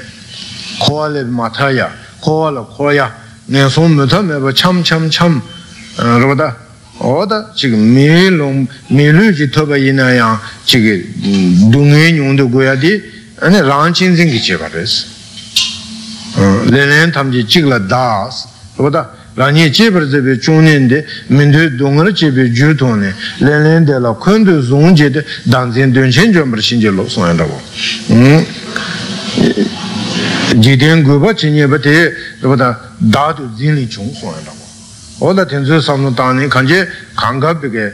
[0.86, 1.90] kōwa lē mā thā yā
[2.22, 3.10] kōwa lā kōwa yā
[3.50, 5.42] nē sōng mē thā mē bā chām chām chām
[5.98, 6.54] rō dā
[7.02, 10.38] oda chīk mē lōng mē lū jī tōpa yī nā yā
[10.70, 11.02] chīnzī
[14.30, 15.13] kī rē sī
[16.38, 19.06] lēnēn tamjī chīkla dās rōdā
[19.38, 24.98] rāñi chēpar zēbē chōngyēn dē mīndē dōngar chēpē jū tōne lēnēn dē lā khuṇdō zōng
[24.98, 25.22] jē dē
[25.54, 27.58] dāngzēn dōngshēn chōmbar shīnjē lō sōyā rābō
[30.64, 31.96] jīdēn gōpa chēnyē bā tē
[32.42, 32.70] rōdā
[33.14, 34.66] dādō zīnlī chōng sōyā rābō
[35.30, 36.80] oda tēnzō samnō tāni kāñjē
[37.18, 37.86] kāngā pē kē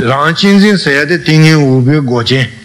[0.00, 2.63] rāñ chīnzīn sēyā dē tīngyē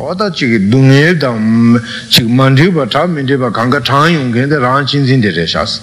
[0.00, 4.58] oda chigi dungye dang chigi mandri ba cha mindri ba kanga chang yung keng de
[4.58, 5.80] rang chin zin de re shas.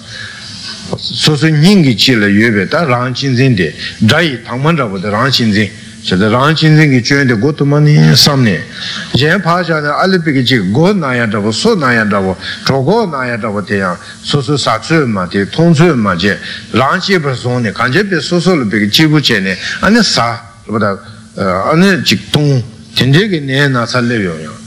[0.98, 3.74] So su nyingi chi la yue be ta rang chin zin de.
[3.98, 5.70] Drai tangman rabu de rang chin zin
[6.02, 8.60] cha de rang chin zin ki chuen de gotu ma ni sam ne.
[9.14, 12.04] Yen pa cha de ali pi ki chigi go na ya rabu so na ya
[12.04, 15.72] rabu cho go na ya rabu de yang so su sa tsu ma de tong
[15.72, 16.38] tsu ma je.
[16.72, 19.20] Rang chi pa song ne kan je pe so so lu pi ki chi bu
[19.20, 19.56] che ne.
[19.80, 20.98] Ane sa rabu da
[21.70, 22.62] ane chik tong
[22.94, 24.62] tenze ne nasa leyo yo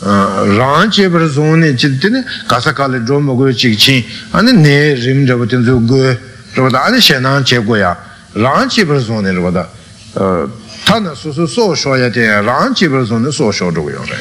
[0.00, 4.94] rāng che par sōng ne chit tene kāsa kāla dhōma guyo chik chīn ane ne
[4.94, 6.16] rim rāpa tenzo guyo
[6.54, 7.96] rāpa tā ane shenāng che guya
[8.34, 10.50] rāng che par sōng ne rāpa tā
[10.84, 13.72] tā na su su sō shō ya tene rāng che par sōng ne sō shō
[13.72, 14.18] rō guyo rā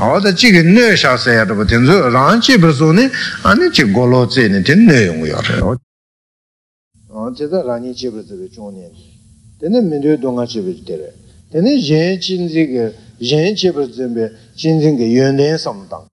[0.00, 3.10] awa tā chik nē shā sā ya rāpa tenzo rāng che par sōng ne
[3.42, 5.76] ane chik golo tse ne ten nē yōng guyo rā
[7.12, 8.48] rāng che tā rāng che par sōng ne.
[8.48, 8.88] Chōng ne
[9.60, 14.32] tene mē rō dōngā che par sōng ne tene yin jinzi ge, yin jibir zinbe,
[14.56, 16.06] jinzi ge yunden samdang.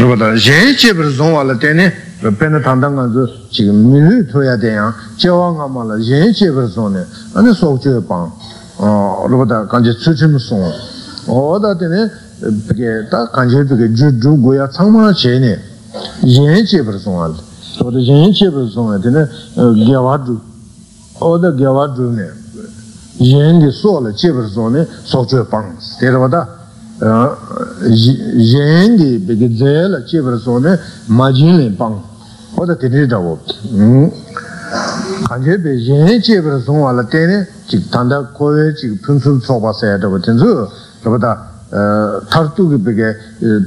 [0.00, 1.92] rupata, yin jibir zongwa la tene,
[2.38, 7.06] pena tangdang nga zu, chiga minu tuya tenyang, jewa nga ma la yin jibir zongne,
[7.34, 8.32] ane sok chuyo pang,
[9.28, 10.72] rupata, kanji tsuchim songwa.
[11.26, 12.10] oda tene,
[12.66, 15.60] pike, ta kanji pike ju ju goya tsangma che ne,
[16.22, 17.36] yin jibir zongwa la.
[17.78, 20.40] rupata, yin jibir zongwa tene, gyawa ju,
[21.18, 22.37] oda gyawa ju ne,
[23.18, 25.96] yengi sola chebar zone sokchoy pangs.
[25.98, 26.46] Terawada
[27.88, 32.02] yengi begi zela chebar zone majinlin pang.
[32.56, 33.38] Oda tenrida wab.
[33.70, 34.10] Hmm.
[35.28, 40.68] Kanje be yengi chebar zone wala teni chik tanda kowe chik punsun soba sayadawa tenzu.
[41.02, 41.38] Rabada
[42.28, 43.14] tartugi begi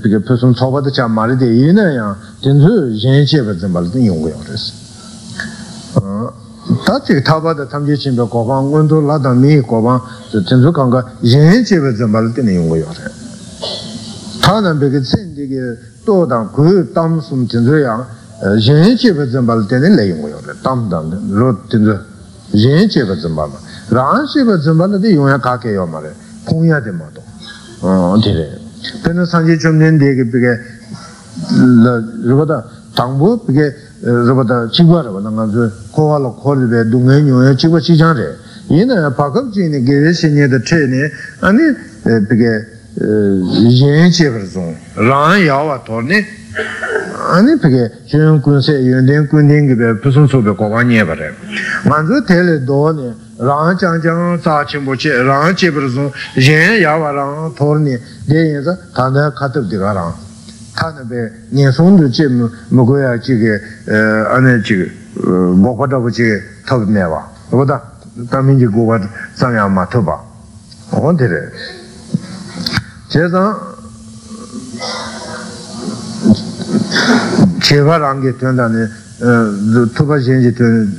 [0.02, 4.81] begi punsun soba da cha maride yinayang tenzu yengi chebar zone wala ten yungu yawres.
[6.86, 10.00] tā chīk tāpa tā tam chī chīmbā kōpāṅ, ngōntō lā tā mī kōpāṅ,
[10.32, 13.08] tīnsu kāngā yēn chī bā dzambā lā tīne yōnggō yō rē.
[14.42, 15.62] Tā nā bē kī tsēn tī kī
[16.06, 18.06] tō tāṅ kū tam sum tīnsu yāng,
[18.58, 21.96] yēn chī bā dzambā lā tīne lā yōnggō yō rē, tāṅ tāng rō tīnsu,
[22.54, 23.58] yēn chī bā dzambā lā.
[23.92, 26.12] rāṅ chī bā dzambā lā tī yōngyā kā kē yō mā rē,
[26.48, 27.22] pōng yā tī mā tō,
[28.24, 28.48] tī rē.
[29.04, 30.54] Pē nā sāng chī chōm tī kī bī kī,
[32.24, 32.58] rūpa tā
[32.96, 33.68] tāng bō bī kī
[34.02, 37.22] bē kē rupata tangpo peke rupata chikwa rupata nga zu kowa la kori be dungay
[37.22, 38.38] nyungay chikwa chikchan re
[38.68, 41.76] yina pakab chini gewe sinye da tre ne ani
[42.28, 46.26] peke yin chebar zung rang yawa tor ne
[47.32, 51.36] ani peke shun kun se yun den kun den gebe pusung sobe kowa nye bare
[51.86, 56.12] nga zu tele do ne rāng chāng chāng sā chīmbu chē, rāng chē pā rā
[56.38, 57.98] yin yā wā rāng thōr nī,
[58.30, 60.14] dē yin sā tāndā kātab dī kā rāng.
[60.76, 63.60] 타는데 녀손도 지금 먹어야 지게
[64.30, 64.92] 안에 지금
[65.62, 67.30] 먹고도 지게 탑내 봐.
[67.50, 67.82] 그보다
[68.30, 69.00] 담인지 고가
[69.36, 70.22] 상야 맞어 봐.
[70.92, 71.30] 언데래.
[73.10, 73.76] 제가
[77.64, 78.88] 제발 안게 된다네.
[79.96, 80.90] 투바 전지 된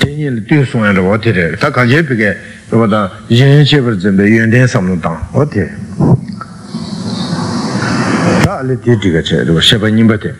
[0.00, 1.56] 대일 뒤송으로 어디래.
[1.56, 2.36] 다 간제 비게
[2.70, 5.28] 그보다 연습을 준비 연대 삼는다.
[5.32, 5.60] 어디?
[8.58, 10.34] 알레 디디가 제로 셰바 님바데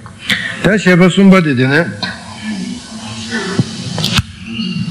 [0.65, 1.87] 다 셰바 숨바데 되네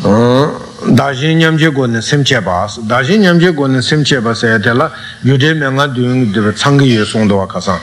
[0.04, 4.92] 어 다신 냠제 고는 심체 바스 다신 냠제 고는 심체 바스에 될라
[5.26, 7.78] 유대 명아 둥 창기 예송도 와카사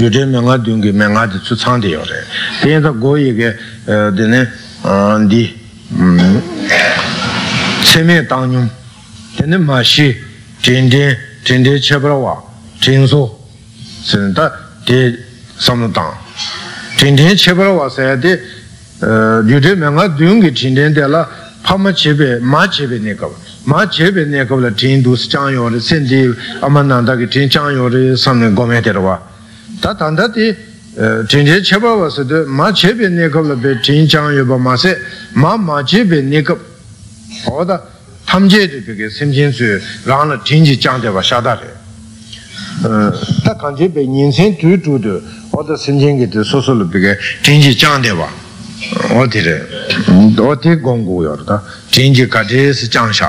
[0.00, 2.12] 유대 명아 둥게 명아지 추창되요래
[2.62, 4.46] 대에서 고이게 되네
[4.82, 5.56] 안디
[7.84, 8.68] 세메 당뇽
[9.38, 10.14] 되네 마시
[10.60, 12.42] 딘딘 딘딘 쳬브라와
[12.82, 13.40] 진소
[14.04, 15.16] 진다 di
[15.56, 16.14] samdang.
[16.96, 18.36] Tintin chebara wasaya di
[19.46, 21.28] yude menga dungi tintin de la
[21.62, 23.34] pama chebe, ma chebe nekaba.
[23.64, 28.52] Ma chebe nekaba la tin dus chanyo re, sendi amananda ki tin chanyo re samne
[28.52, 29.20] gome terwa.
[29.80, 30.54] Ta tanda di
[31.26, 34.98] tintin chebara wasaya di ma chebe nekaba la be tin chanyo ba ma se,
[35.34, 36.60] ma ma chebe nekaba.
[37.46, 37.80] Oda
[38.26, 41.78] tamche de peke semchen rana tinji changde ba shada.
[42.80, 45.20] tā kāñcē bē nyēnsēn tū tū tū
[45.52, 47.12] o tā sēmchēn kē tē sō sō lō bē kē
[47.44, 48.28] tēngjī chāng tē bā
[49.20, 49.56] o tē rē
[50.40, 51.60] o tē gōng gō yō rō tā
[51.92, 53.28] tēngjī kā tē sē chāng shā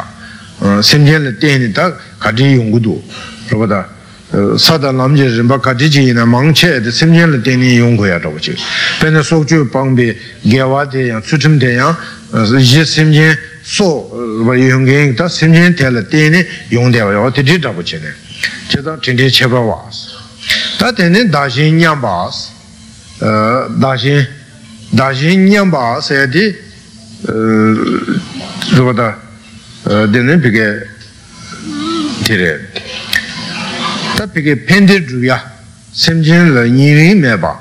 [0.62, 2.96] sēmchēn lē tēn tā kā tē yōng gu tū
[3.52, 3.82] rō bā tā
[4.56, 7.60] sā tā lām jē rīmbā kā tē chī yinā māng chē tē sēmchēn lē tēn
[7.60, 8.56] yōng gō yā rō chī
[9.04, 10.16] bē nā sōk chū pāng bē
[10.48, 11.96] gē wā tē yāng tsū chīm tē yāng
[12.56, 13.36] yē sēmchēn
[13.68, 13.92] sō
[14.48, 16.40] bā yōng gē yāng tā sēmchēn tē lē tēn
[16.72, 18.31] yōng tē bā yō tē tē tā bō chē nē
[18.72, 20.16] chidang chinde cheba wās.
[20.80, 22.48] Tā tēne dāshīn ñam bās,
[23.20, 24.24] dāshīn,
[24.96, 26.46] dāshīn ñam bās ya di,
[28.78, 29.10] rūpa tā,
[30.14, 30.70] tēne pīkē
[32.24, 32.54] tīrē.
[34.16, 35.38] Tā pīkē pēndē rūyā,
[35.92, 37.54] semchēn lā nīrī mē bā,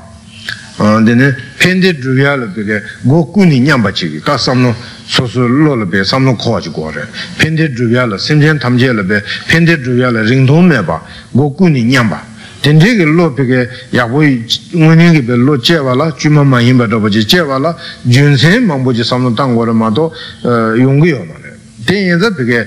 [0.79, 4.73] tēne pēndē rūyā lā pīkē gōkū nī ñam bā chīkī, kā samnō,
[5.10, 7.02] ni nyam ba chi gi ka sam no 소소 로르베 삼노 코아지 고레
[7.38, 11.02] 펜데 주야라 심전 탐제르베 펜데 주야라 링동메바
[11.34, 17.78] 고쿠니 냠바 덴데게 로베게 야보이 응원이게 벨로 제발라 주마마 힘바도 버지 제발라
[18.10, 20.12] 준세 망보지 삼노 땅고르 마도
[20.44, 21.46] 용기요마네
[21.86, 22.65] 덴yenza 베게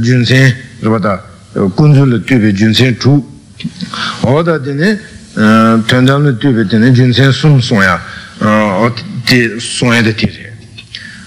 [0.00, 1.20] 준세 로바다
[1.76, 3.22] 군줄을 뛰베 준세 주
[4.24, 4.98] 어다데네
[5.86, 8.00] 텐담을 뛰베 데네 준세 숨송야
[8.40, 10.16] 어 어디 송야 되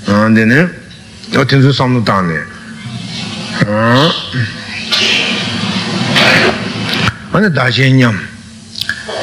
[0.07, 0.69] 지 dine
[1.37, 2.39] o tenzu samnu tani
[7.33, 8.17] ane dashen nyam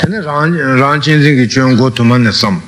[0.02, 2.62] tene rang chinzin ki chuyan go tuma ne sam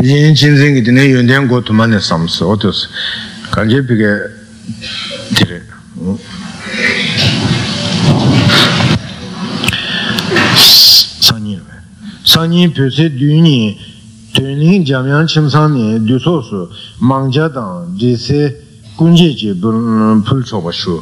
[0.00, 2.88] yin chinzin ki dine yun ten go tuma ne sam si o tos
[3.50, 4.12] kanje pike
[5.34, 5.62] dire
[11.20, 11.58] sanyi
[12.24, 13.93] sanyi pyo se dunyi
[14.34, 16.68] tuanling jamyang chimsang ni duso su
[16.98, 18.52] mangja dang jise
[18.96, 21.00] kunje je pul choba shu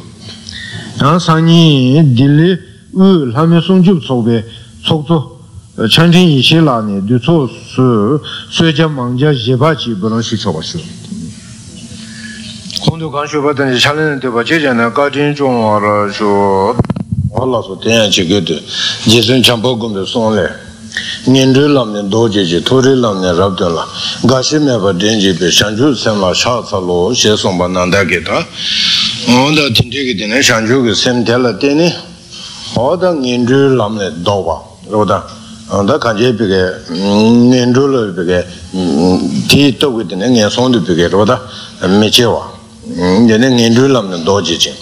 [1.01, 2.57] yang sanyi dili
[2.93, 4.45] u lame songjub sobe
[4.85, 5.41] sokzo
[5.89, 10.77] chanchen yishe la ni duso su sueja mangja jeba ji bulon shi choba shu
[12.85, 16.75] kongdo kan shu batan chalene deba je jana ka jin chong wa ra shu.
[17.33, 18.61] Wala su tenya chi gede
[19.05, 20.05] jisun champo gombe
[21.27, 23.85] nyen dhru lam nyen do je je, to dhru lam nyen rab dhru la,
[24.23, 27.67] gashi me pa den je pe, shanchu sem la sha sa lo, she song pa
[27.67, 28.45] nanda ke ta,
[29.27, 31.93] oda tinti ki tene shanchu ki sem te la tene,
[32.75, 34.61] oda nyen dhru lam nyen do pa,
[34.91, 35.23] oda,
[35.71, 38.45] oda kanche pe ke, nyen dhru la pe ke,
[39.47, 41.39] ti to ki tene nyen song pe ke, oda,
[41.87, 42.51] me che wa,
[42.83, 44.73] tene nyen dhru lam nyen do je je,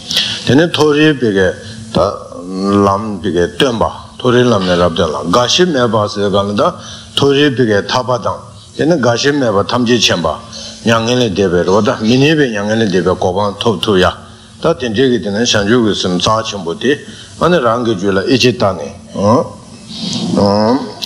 [0.46, 1.54] tene to dhru pe ke,
[1.94, 2.18] ta
[2.50, 6.77] lam pe ke, ten pa, 토리 람네 랍달라 가시 메바스 간다
[7.15, 8.39] 토리 비게 타바당
[8.81, 10.39] 얘는 가시 메바 탐지 쳔바
[10.87, 14.27] 양년에 대베로다 미니베 양년에 대베 고방 토토야
[14.61, 17.07] 다 된제게 되는 산주고 있으면 자침보디
[17.41, 19.57] 어느 랑게 줄라 이제 따네 어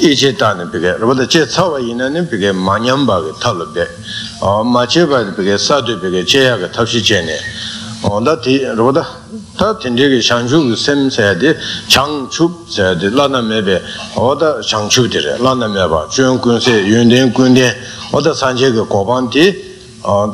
[0.00, 3.86] ichi tani pike, rupata che cawa ina ni pike manyamba ke talo pe,
[4.40, 7.38] ma che pa pike sadu pike che ya ke tabshi che ne,
[8.03, 9.05] onda ti roda
[9.57, 13.81] ta tinde ge shangchu sem se de changchu se de la na me be
[14.15, 17.73] oda changchu de re la na me ba chön kun se yön den kun de
[18.11, 19.55] oda sanje ge goban ti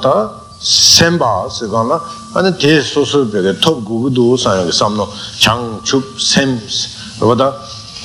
[0.01, 2.01] ta sem ba se gan la
[2.35, 5.07] ane te su su be ge top gu gu du sa ge sam no
[5.39, 6.59] changchu sem
[7.19, 7.53] roda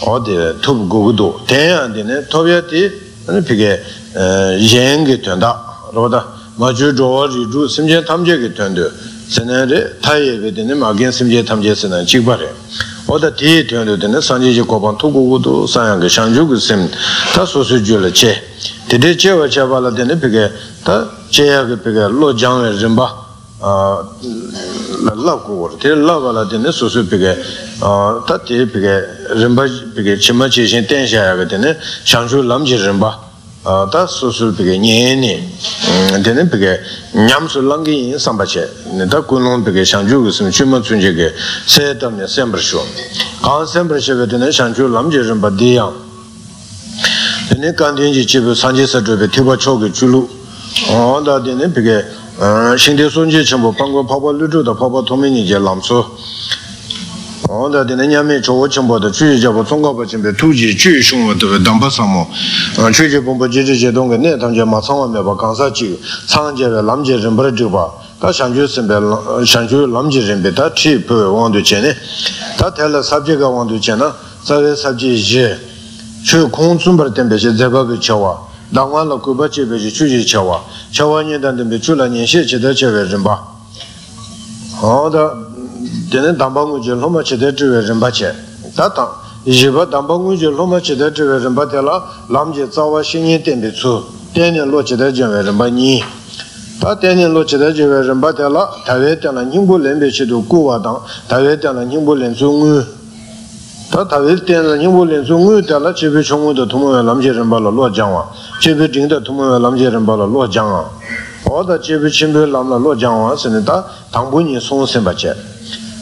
[0.03, 2.91] ode top gu gu du te ya de ne top ya ti
[3.27, 3.81] ane pi ge
[4.59, 5.53] yen ge tön da
[5.93, 6.25] roda
[6.57, 8.91] ma ju jo ri ju sim je tam je ge tön de
[9.30, 12.50] 제게 된다 세네레 타예게 되네 마겐 심제 탐제스는 직바래
[13.08, 18.36] 어디 뒤에 된다는 산지지 고반 투고고도 사양게 상주고 심다 소소줄을 제
[18.90, 20.52] 데데 제와 잡아라 되네 비게
[20.84, 23.32] 다 제야게 비게 로장의 림바
[23.62, 24.04] 아
[25.26, 27.38] 라고 테 라발라 되네 소소 비게
[27.82, 28.88] 어 따티 비게
[29.36, 29.66] 림바
[29.96, 33.25] 비게 치마 제신 땡샤야게 되네 상주 람지 림바 어
[33.91, 35.43] 다 수수 비게 녀니.
[36.23, 36.79] 되는 비게
[37.27, 38.95] 냠수 랑기 인상바체.
[38.95, 41.35] 내가 군놈 비게 상주 무슨 주문 준제게
[41.67, 42.79] 세담에 셈버쇼.
[43.43, 45.91] 간 셈버쇼가 되는 상주 람제는 바디야.
[47.51, 50.29] 되는 간된지 집에 산제서 저게 티바 초게 줄루.
[50.89, 52.05] 어다 되는 비게
[52.79, 56.05] 신대 손제 전부 방고 파바 루주다 파바 도민이 제 람수
[57.57, 61.59] ola dine nyame chogo chenpo to chuye jabo tsonga pa chenpe tuji chuye shungwa tobe
[61.59, 62.29] damba samo
[62.93, 66.83] chuye je pompo jeje je donga ne tangje ma tsangwa meba kansa chi tsang jewe
[66.83, 68.95] lam je rinpara jikpa ta shangchu senpe
[69.45, 71.97] shangchu lam je rinpe ta chi pewe wangdu che ne
[72.57, 75.59] ta tela sabje ka wangdu che na sawe sabje je
[76.23, 78.39] chuye kong tsumbar tenpe she zeba pe chewa
[78.69, 82.59] dangwa la kuba chepe she chuye chewa chewa nye dan tenpe chula nye she che
[82.59, 83.55] da chewe rinpa
[84.81, 85.46] oda
[86.11, 88.31] tene dāmbā ngūjī lōma chidē chīvē rīmbā chē
[88.77, 89.11] tā tāng
[89.47, 91.95] yīpa dāmbā ngūjī lōma chidē chīvē rīmbā tēlā
[92.31, 93.93] lām jī tsāwā shīnyē tēmbī tsū
[94.35, 96.03] tēne lō chidē chīvē rīmbā nī
[96.81, 101.57] tā tēne lō chidē chīvē rīmbā tēlā tāwē tēlā nīmbū lēmbē chidū guwā tāng tāwē
[101.59, 102.75] tēlā nīmbū lēnsū ngū
[103.91, 107.59] tā tāwē tēlā nīmbū lēnsū ngū tēlā chībī chōngū tā tūmū wē lām jī rīmbā
[107.65, 108.23] lō lō jāngwā
[108.63, 110.83] chībī tīng tā tūmū wē lām jī rīmbā lō lō jāngwā
[111.51, 113.83] oda chībī chīmbī lām lō lō jāngwā sīni tā
[114.13, 115.56] tāngbū nī sōng sīmbā chē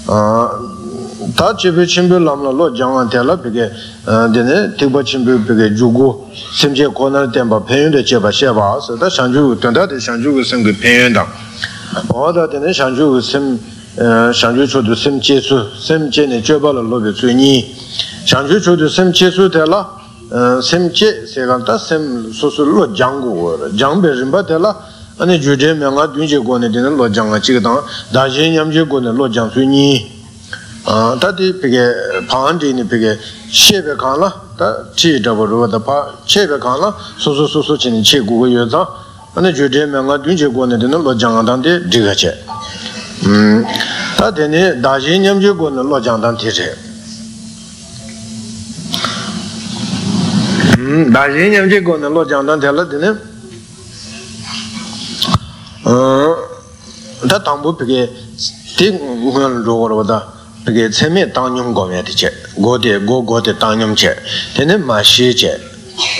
[0.04, 3.66] tā chibhī chīmbī lāmlā lō jāngān tēlā pīkē
[4.34, 6.08] dēne tīkpa chīmbī pīkē jūgū
[6.60, 10.44] sīmchē kōnā tēmbā pēnyū tē chēpa shēpa sā tā shāngchū gu tēntā tē shāngchū gu
[10.44, 11.24] sīm kī pēnyū dā
[12.12, 13.56] wā tā dēne shāngchū gu sīm
[13.96, 17.52] shāngchū chū tu sīm chē sū sīm chē nē chēpa lā lō pī tsū nī
[18.28, 19.80] shāngchū chū tu sīm chē sū tēlā
[20.60, 24.44] sīm chē sē kāntā sīm sū sū lō jāng gu wā rā jāng bē rīmbā
[24.44, 24.74] tēlā
[25.18, 28.70] ane jude me nga dunje go ne dine lo jang chiga tang da je nyam
[28.70, 30.10] je go ne lo jang su ni
[30.84, 33.16] ta di pege paan di ni pege
[33.48, 37.32] che pe kaan la ta chi dabo ruwa da pa che pe kaan la su
[37.32, 38.88] su su su chi ni che gu go yo tang
[39.34, 42.36] ane jude me nga dunje go ne dine lo jang tang di diga che.
[43.22, 43.64] Hmm,
[44.16, 46.76] ta dine da je nyam je go ne lo jang tang ti che.
[50.74, 53.32] Hmm, da je nyam je go ne lo jang tang te la dine
[57.28, 58.10] 다 당부 그게
[58.76, 60.32] 디 우현 로거보다
[60.64, 64.16] 그게 체메 당념 거면 되지 고데 고고데 당념체
[64.56, 65.60] 되는 마시제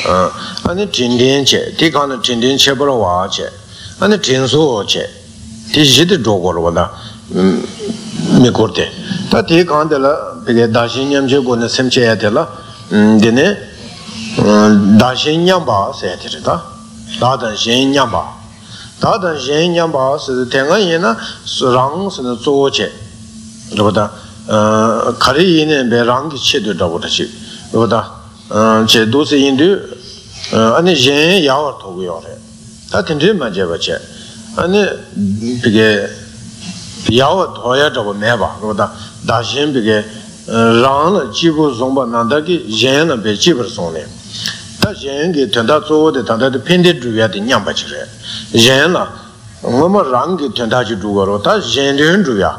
[0.07, 0.31] 어
[0.69, 3.49] 아니 진딘제 디가는 진딘체 보러 와제
[4.01, 5.09] 아니 진소제
[5.73, 6.93] 디시데 로거보다
[7.33, 7.67] 음
[8.43, 8.93] 메고데
[9.31, 12.49] 다 디간데라 그게 다신념제 고는 셈체야 되라
[12.93, 13.57] 음 되네
[14.99, 16.65] 다신념 봐 세야 되다
[17.19, 18.44] 다단 신념 봐
[19.01, 22.93] 다다 옌양 바스 땡아이나 수랑스는 조제
[23.73, 24.11] 그러다
[24.47, 27.31] 어 가리이네 베랑기 체도라고 다시
[27.73, 28.13] 그러다
[28.51, 29.65] 어 제도스 인도
[30.77, 32.37] 아니 옌양 야워 도고요래
[32.91, 33.99] 다 근데 맞아 맞아
[34.57, 34.87] 아니
[35.65, 36.07] 이게
[37.19, 38.93] 야워 도야 저거 매봐 그러다
[39.27, 40.05] 다신 비게
[40.47, 44.07] 랑을 지고 좀바 난다기 옌을 배 지버 송네
[44.85, 48.03] tā yēn kī tuandā tsō wō tē tāndā tē pēndē dhūyā tē ñāmbā chī rē
[48.53, 49.05] yēn lā
[49.65, 52.51] ngō mā rāng kī tuandā chī dhūgā rō tā yēn tēn dhūyā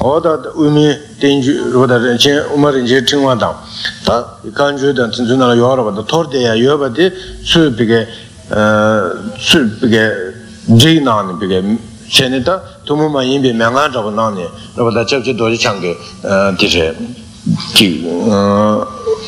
[0.00, 3.54] oda umi tenju roda renche uma renche chingwa dang
[4.04, 7.10] ta kanju dan tenzu nala yorwa da torde ya yorwa di
[7.42, 8.06] su pige
[8.50, 10.34] eh, su pige
[10.66, 11.78] jik nani pige
[12.08, 15.96] sheni ta tumu ma yinbi mengan eh, eh, rabu nani rabu da chebche doji changi
[16.58, 16.94] dishe
[17.72, 18.04] ki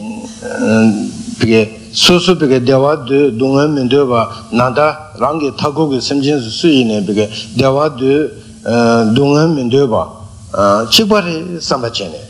[1.38, 3.04] 그게 수수 그게 대화
[3.38, 7.94] 동안 민도가 나다 랑게 타고게 심진 수이네 그게 대화
[9.14, 10.12] 동안 민도가
[10.90, 12.28] 직발이 삼바체네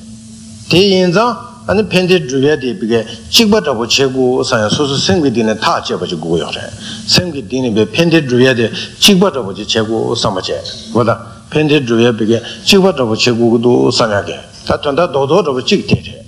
[0.70, 6.58] 대인자 아니 펜데 주야데 비게 직바다고 제고 사야 소소 생기디네 다 제버지 고요래
[7.06, 10.60] 생기디네 베 펜데 주야데 직바다고 제고 삼바체
[10.92, 16.21] 보다 펜데 주야 비게 직바다고 제고도 삼야게 다 전다 도도도 직대래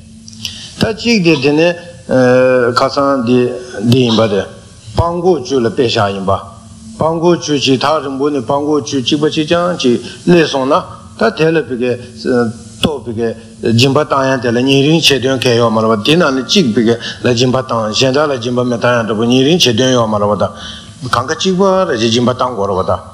[0.85, 1.69] tā chīk dī dī nē
[2.77, 3.39] kāsāng dī
[3.89, 4.43] dī yīmbā dī
[4.99, 6.37] pāṅgō chū lā pēshā yīmbā
[7.01, 9.97] pāṅgō chū chī tā rīmbō nī pāṅgō chū chīk bā chī chāng chī
[10.29, 10.79] lē sōng nā
[11.17, 11.91] tā tē lā pī kē
[12.85, 13.29] tō pī kē
[13.81, 16.29] jīmbā tāyāng tē lā nī rīng chē tuyāng kē yō mā rā bā dī nā
[16.37, 19.25] nī chīk pī kē lā jīmbā tāyāng shēn tā lā jīmbā mē tāyāng tā pō
[19.25, 20.53] nī rīng chē tuyāng yō mā rā bā tā
[21.09, 23.14] kāng kā chīk bā rā jī jīmbā tāng gō rā bā tā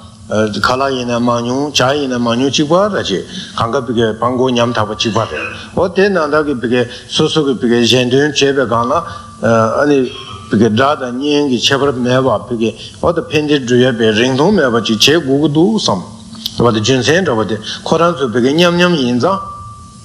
[0.61, 3.25] kala yina manyu, cha yina manyu chikwa rachi,
[3.57, 5.39] kanka pike pangu nyam taba chikwa re.
[5.75, 9.03] O te nanda ki pike susu ki pike zhendun chebe kana,
[9.81, 10.09] ani
[10.49, 15.17] pike drada nyengi chebar mewa pike, o te pendi dhruya pe ringtung mewa chi che
[15.21, 16.01] gugu du sam.
[16.59, 19.41] Wata junsen raba te, koran su pike nyam nyam yinza,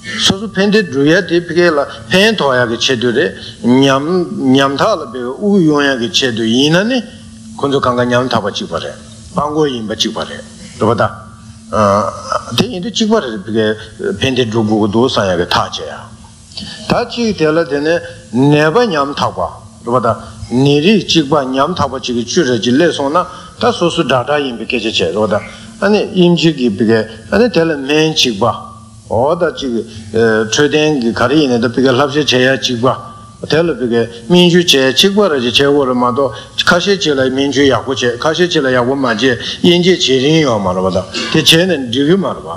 [0.01, 4.95] susu pendi dhruya te pike la pen toya ki che du re, nyam, nyam ta
[4.95, 7.03] la pike u yonya ki che du yina ne,
[7.55, 9.05] kunzu kanka nyam taba chikwa re.
[9.34, 10.41] 이나네 콘조 강가 냠 타바 지바레 방고 임바 지바레
[10.78, 11.24] 로바다
[11.72, 11.76] 어
[12.57, 13.74] 대인데 지바레 피게
[14.18, 16.09] 펜데 드루고 도사야게 타제야
[16.88, 18.01] 다치 될라데네
[18.32, 19.49] 네바 냠 타바
[19.84, 20.18] 로바다
[20.53, 23.26] 니리 지바 냠 타바 지게 주르지 레소나
[23.61, 25.41] 다 소소 다다 임베 계제체 로다
[25.80, 28.70] 아니 임지기 비게 아니 될 맨 지바
[33.43, 36.31] tēla pīkē mīñchū chē, chīkwa rā chē chē wā rā mā tō
[36.63, 39.83] kāshē chē lā mīñchū yā gu chē, kāshē chē lā yā gu mā chē, yīn
[39.83, 42.41] chē chē rīng yā mā rā bā tā, tē chē nē rī kī mā rā
[42.41, 42.55] bā.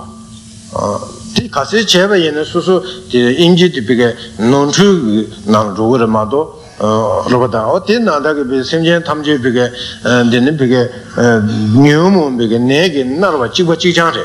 [1.34, 2.78] tē kāshē chē bā yē nē sū sū
[3.10, 4.08] tē yīn chē tē pīkē
[4.46, 4.86] nōng chū
[5.50, 6.40] nā rū gu rā mā tō
[7.26, 9.66] rā bā tā, o tē nā tā kē pī sēm chē tam chē pīkē,
[10.30, 10.82] tē nē pīkē
[11.74, 14.24] nyū mō pīkē nē kē nā rā bā chīkwa chīk chāng chē,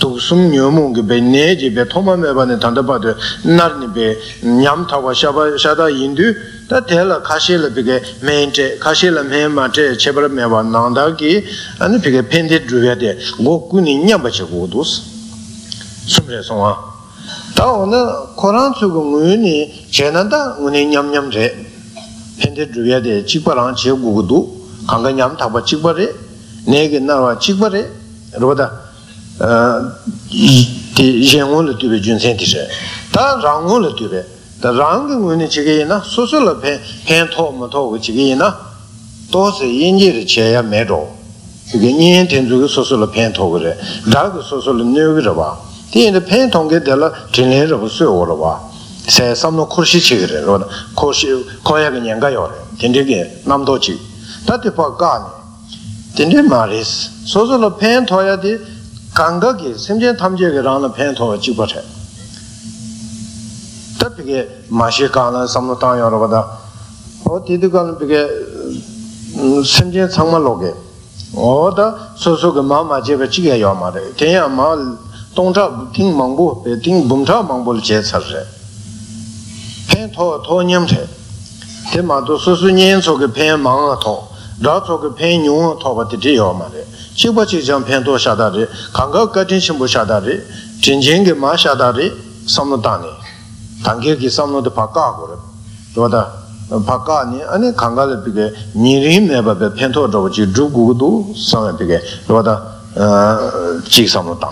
[0.00, 3.86] duksum nyomung be ne je be thoma me ba ne tanda ba de nar ni
[3.86, 6.32] be nyam tha wa sha ba sha da yin du
[6.68, 9.68] ta te la kha she la be ge me je kha she la me ma
[9.68, 11.42] je che ba me ba nang da gi
[11.80, 14.66] an be ge pen de dru ya de go ku ni nyam ba che go
[14.66, 15.02] dus
[16.06, 16.76] sum re song wa
[17.54, 21.46] ta ona koran su go ngu ni je na da ngu ni nyam nyam je
[22.38, 24.38] pen de dru ya de chi pa rang che go go du
[24.86, 26.06] kang ga nyam tha ba chi ba re
[26.66, 27.82] ne ge na wa chi ba re
[28.38, 28.86] ro da
[29.38, 32.66] di zhengon le tuwe junsen di she
[33.10, 34.26] ta rangon le tuwe
[34.60, 38.58] ta rangi nguni chige ina susu le pen pen to ma to gu chige ina
[39.30, 41.14] to se yinji re che ya me ro
[41.70, 44.82] chige nyen ten zu gu susu le pen to gu re ra gu susu le
[44.82, 45.56] nyo gu re ba
[45.90, 48.60] di ina pen tong ge de la ten le re bu su yo re ba
[49.06, 50.58] se sam no kurshi chige re ro
[50.94, 51.28] kurshi
[51.62, 53.96] koya ge nyen yo re ten de ge nam do chi
[54.44, 58.58] ta ti pa ga ni ten de ma res susu le pen to ya di
[59.17, 61.81] 스 소소로 펜토야디 감각이 심전 탐지게라는 펜토가 찍버쳐
[63.99, 66.57] 답게 마시 가는 삼노 땅여러 보다
[67.25, 68.29] 어 디드가는 비게
[69.63, 70.73] 심전 상말로게
[71.35, 74.75] oda soso ge ma ma je ba chi ge yo ma de ten ya ma
[75.33, 78.45] dong zha ting mang bu be ting bum zha mang bu je cha re
[79.89, 81.07] pen to to nyam che
[81.91, 84.21] te ma do so su nyen so ge pen mang a to
[84.58, 86.82] rā tsō kī pēn nyōng tō pa tī tī yō ma rē.
[87.14, 90.02] Chī pa chī chāng pēn tō shā tā rē kāng kā kā tīng shīmbu shā
[90.02, 90.34] tā rē
[90.82, 92.10] tīng jīng kī mā shā tā rē
[92.46, 93.12] sam nō tā nē.
[93.84, 95.36] Tāng kī kī sam nō tā pā kā kō rē.
[95.94, 96.22] Rō tā
[96.82, 98.46] pā kā nē anē kāng kā lē pī kē
[98.82, 101.70] nī rī mē pa pē pēn tō rō pa chī rū gu gu tū sam
[101.78, 101.98] pī kē.
[102.26, 102.54] Rō tā
[103.86, 104.50] chī sam nō tā.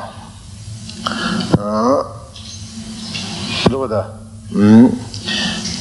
[3.74, 4.02] Rō tā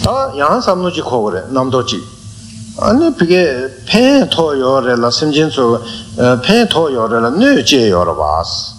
[0.01, 2.14] tā yāng sam nō chī kō kō rē nam tō chī.
[2.80, 5.84] 아니 비게 펜토 요래라 심진소
[6.42, 8.72] 펜토 요래라 뇌제 요라 바스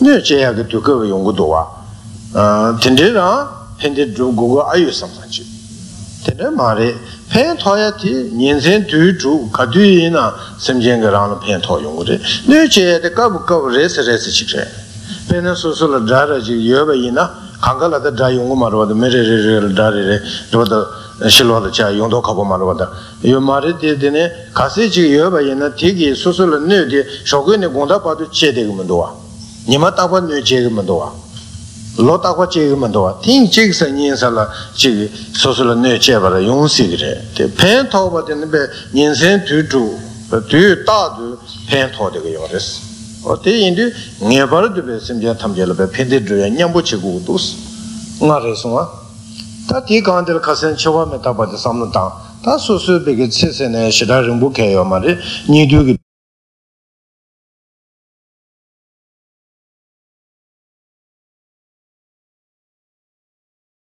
[0.00, 5.56] 뇌제야게 두거 용구도 와어 텐데라 펜데 주구고 아유 삼산지
[6.26, 6.98] tene maare
[7.30, 11.60] pen toya ti nyensen tu chu ka tu yi na semjen ga rang la pen
[11.60, 14.66] to yung re ne che de ka bu ka bu res res chik re
[15.28, 17.30] pen na su su la dra ra ji yo ba yi na
[17.60, 20.20] kang ga la da dra yung ma ro da me re re re
[21.29, 22.89] 실로도 자 용도 가보 말로다
[23.25, 29.13] 요 말이 되되네 가세 지 여바에나 되게 소소로 뇌디 쇼근에 공다 봐도 제대금은 도와
[29.67, 31.13] 니마 따고 뇌 제금은 도와
[31.97, 38.49] 로 따고 제금은 도와 팅 제기서 인사라 지 소소로 뇌 제바라 용식이래 대 펜타고 받는
[38.49, 38.57] 배
[38.93, 39.99] 인생 뒤두
[40.49, 46.81] 뒤 따두 펜타고 되게 요레스 어때 인디 녜바르드 베 심지야 탐제라 베 펜데 드야 냠보
[46.81, 49.00] 제고 도스 나레스와
[50.55, 52.11] sen che wa me ta ba de sam no ta
[52.43, 54.97] ta so so be ge che se ne shi da ring bu ke yo ma
[54.99, 56.00] re ni du ge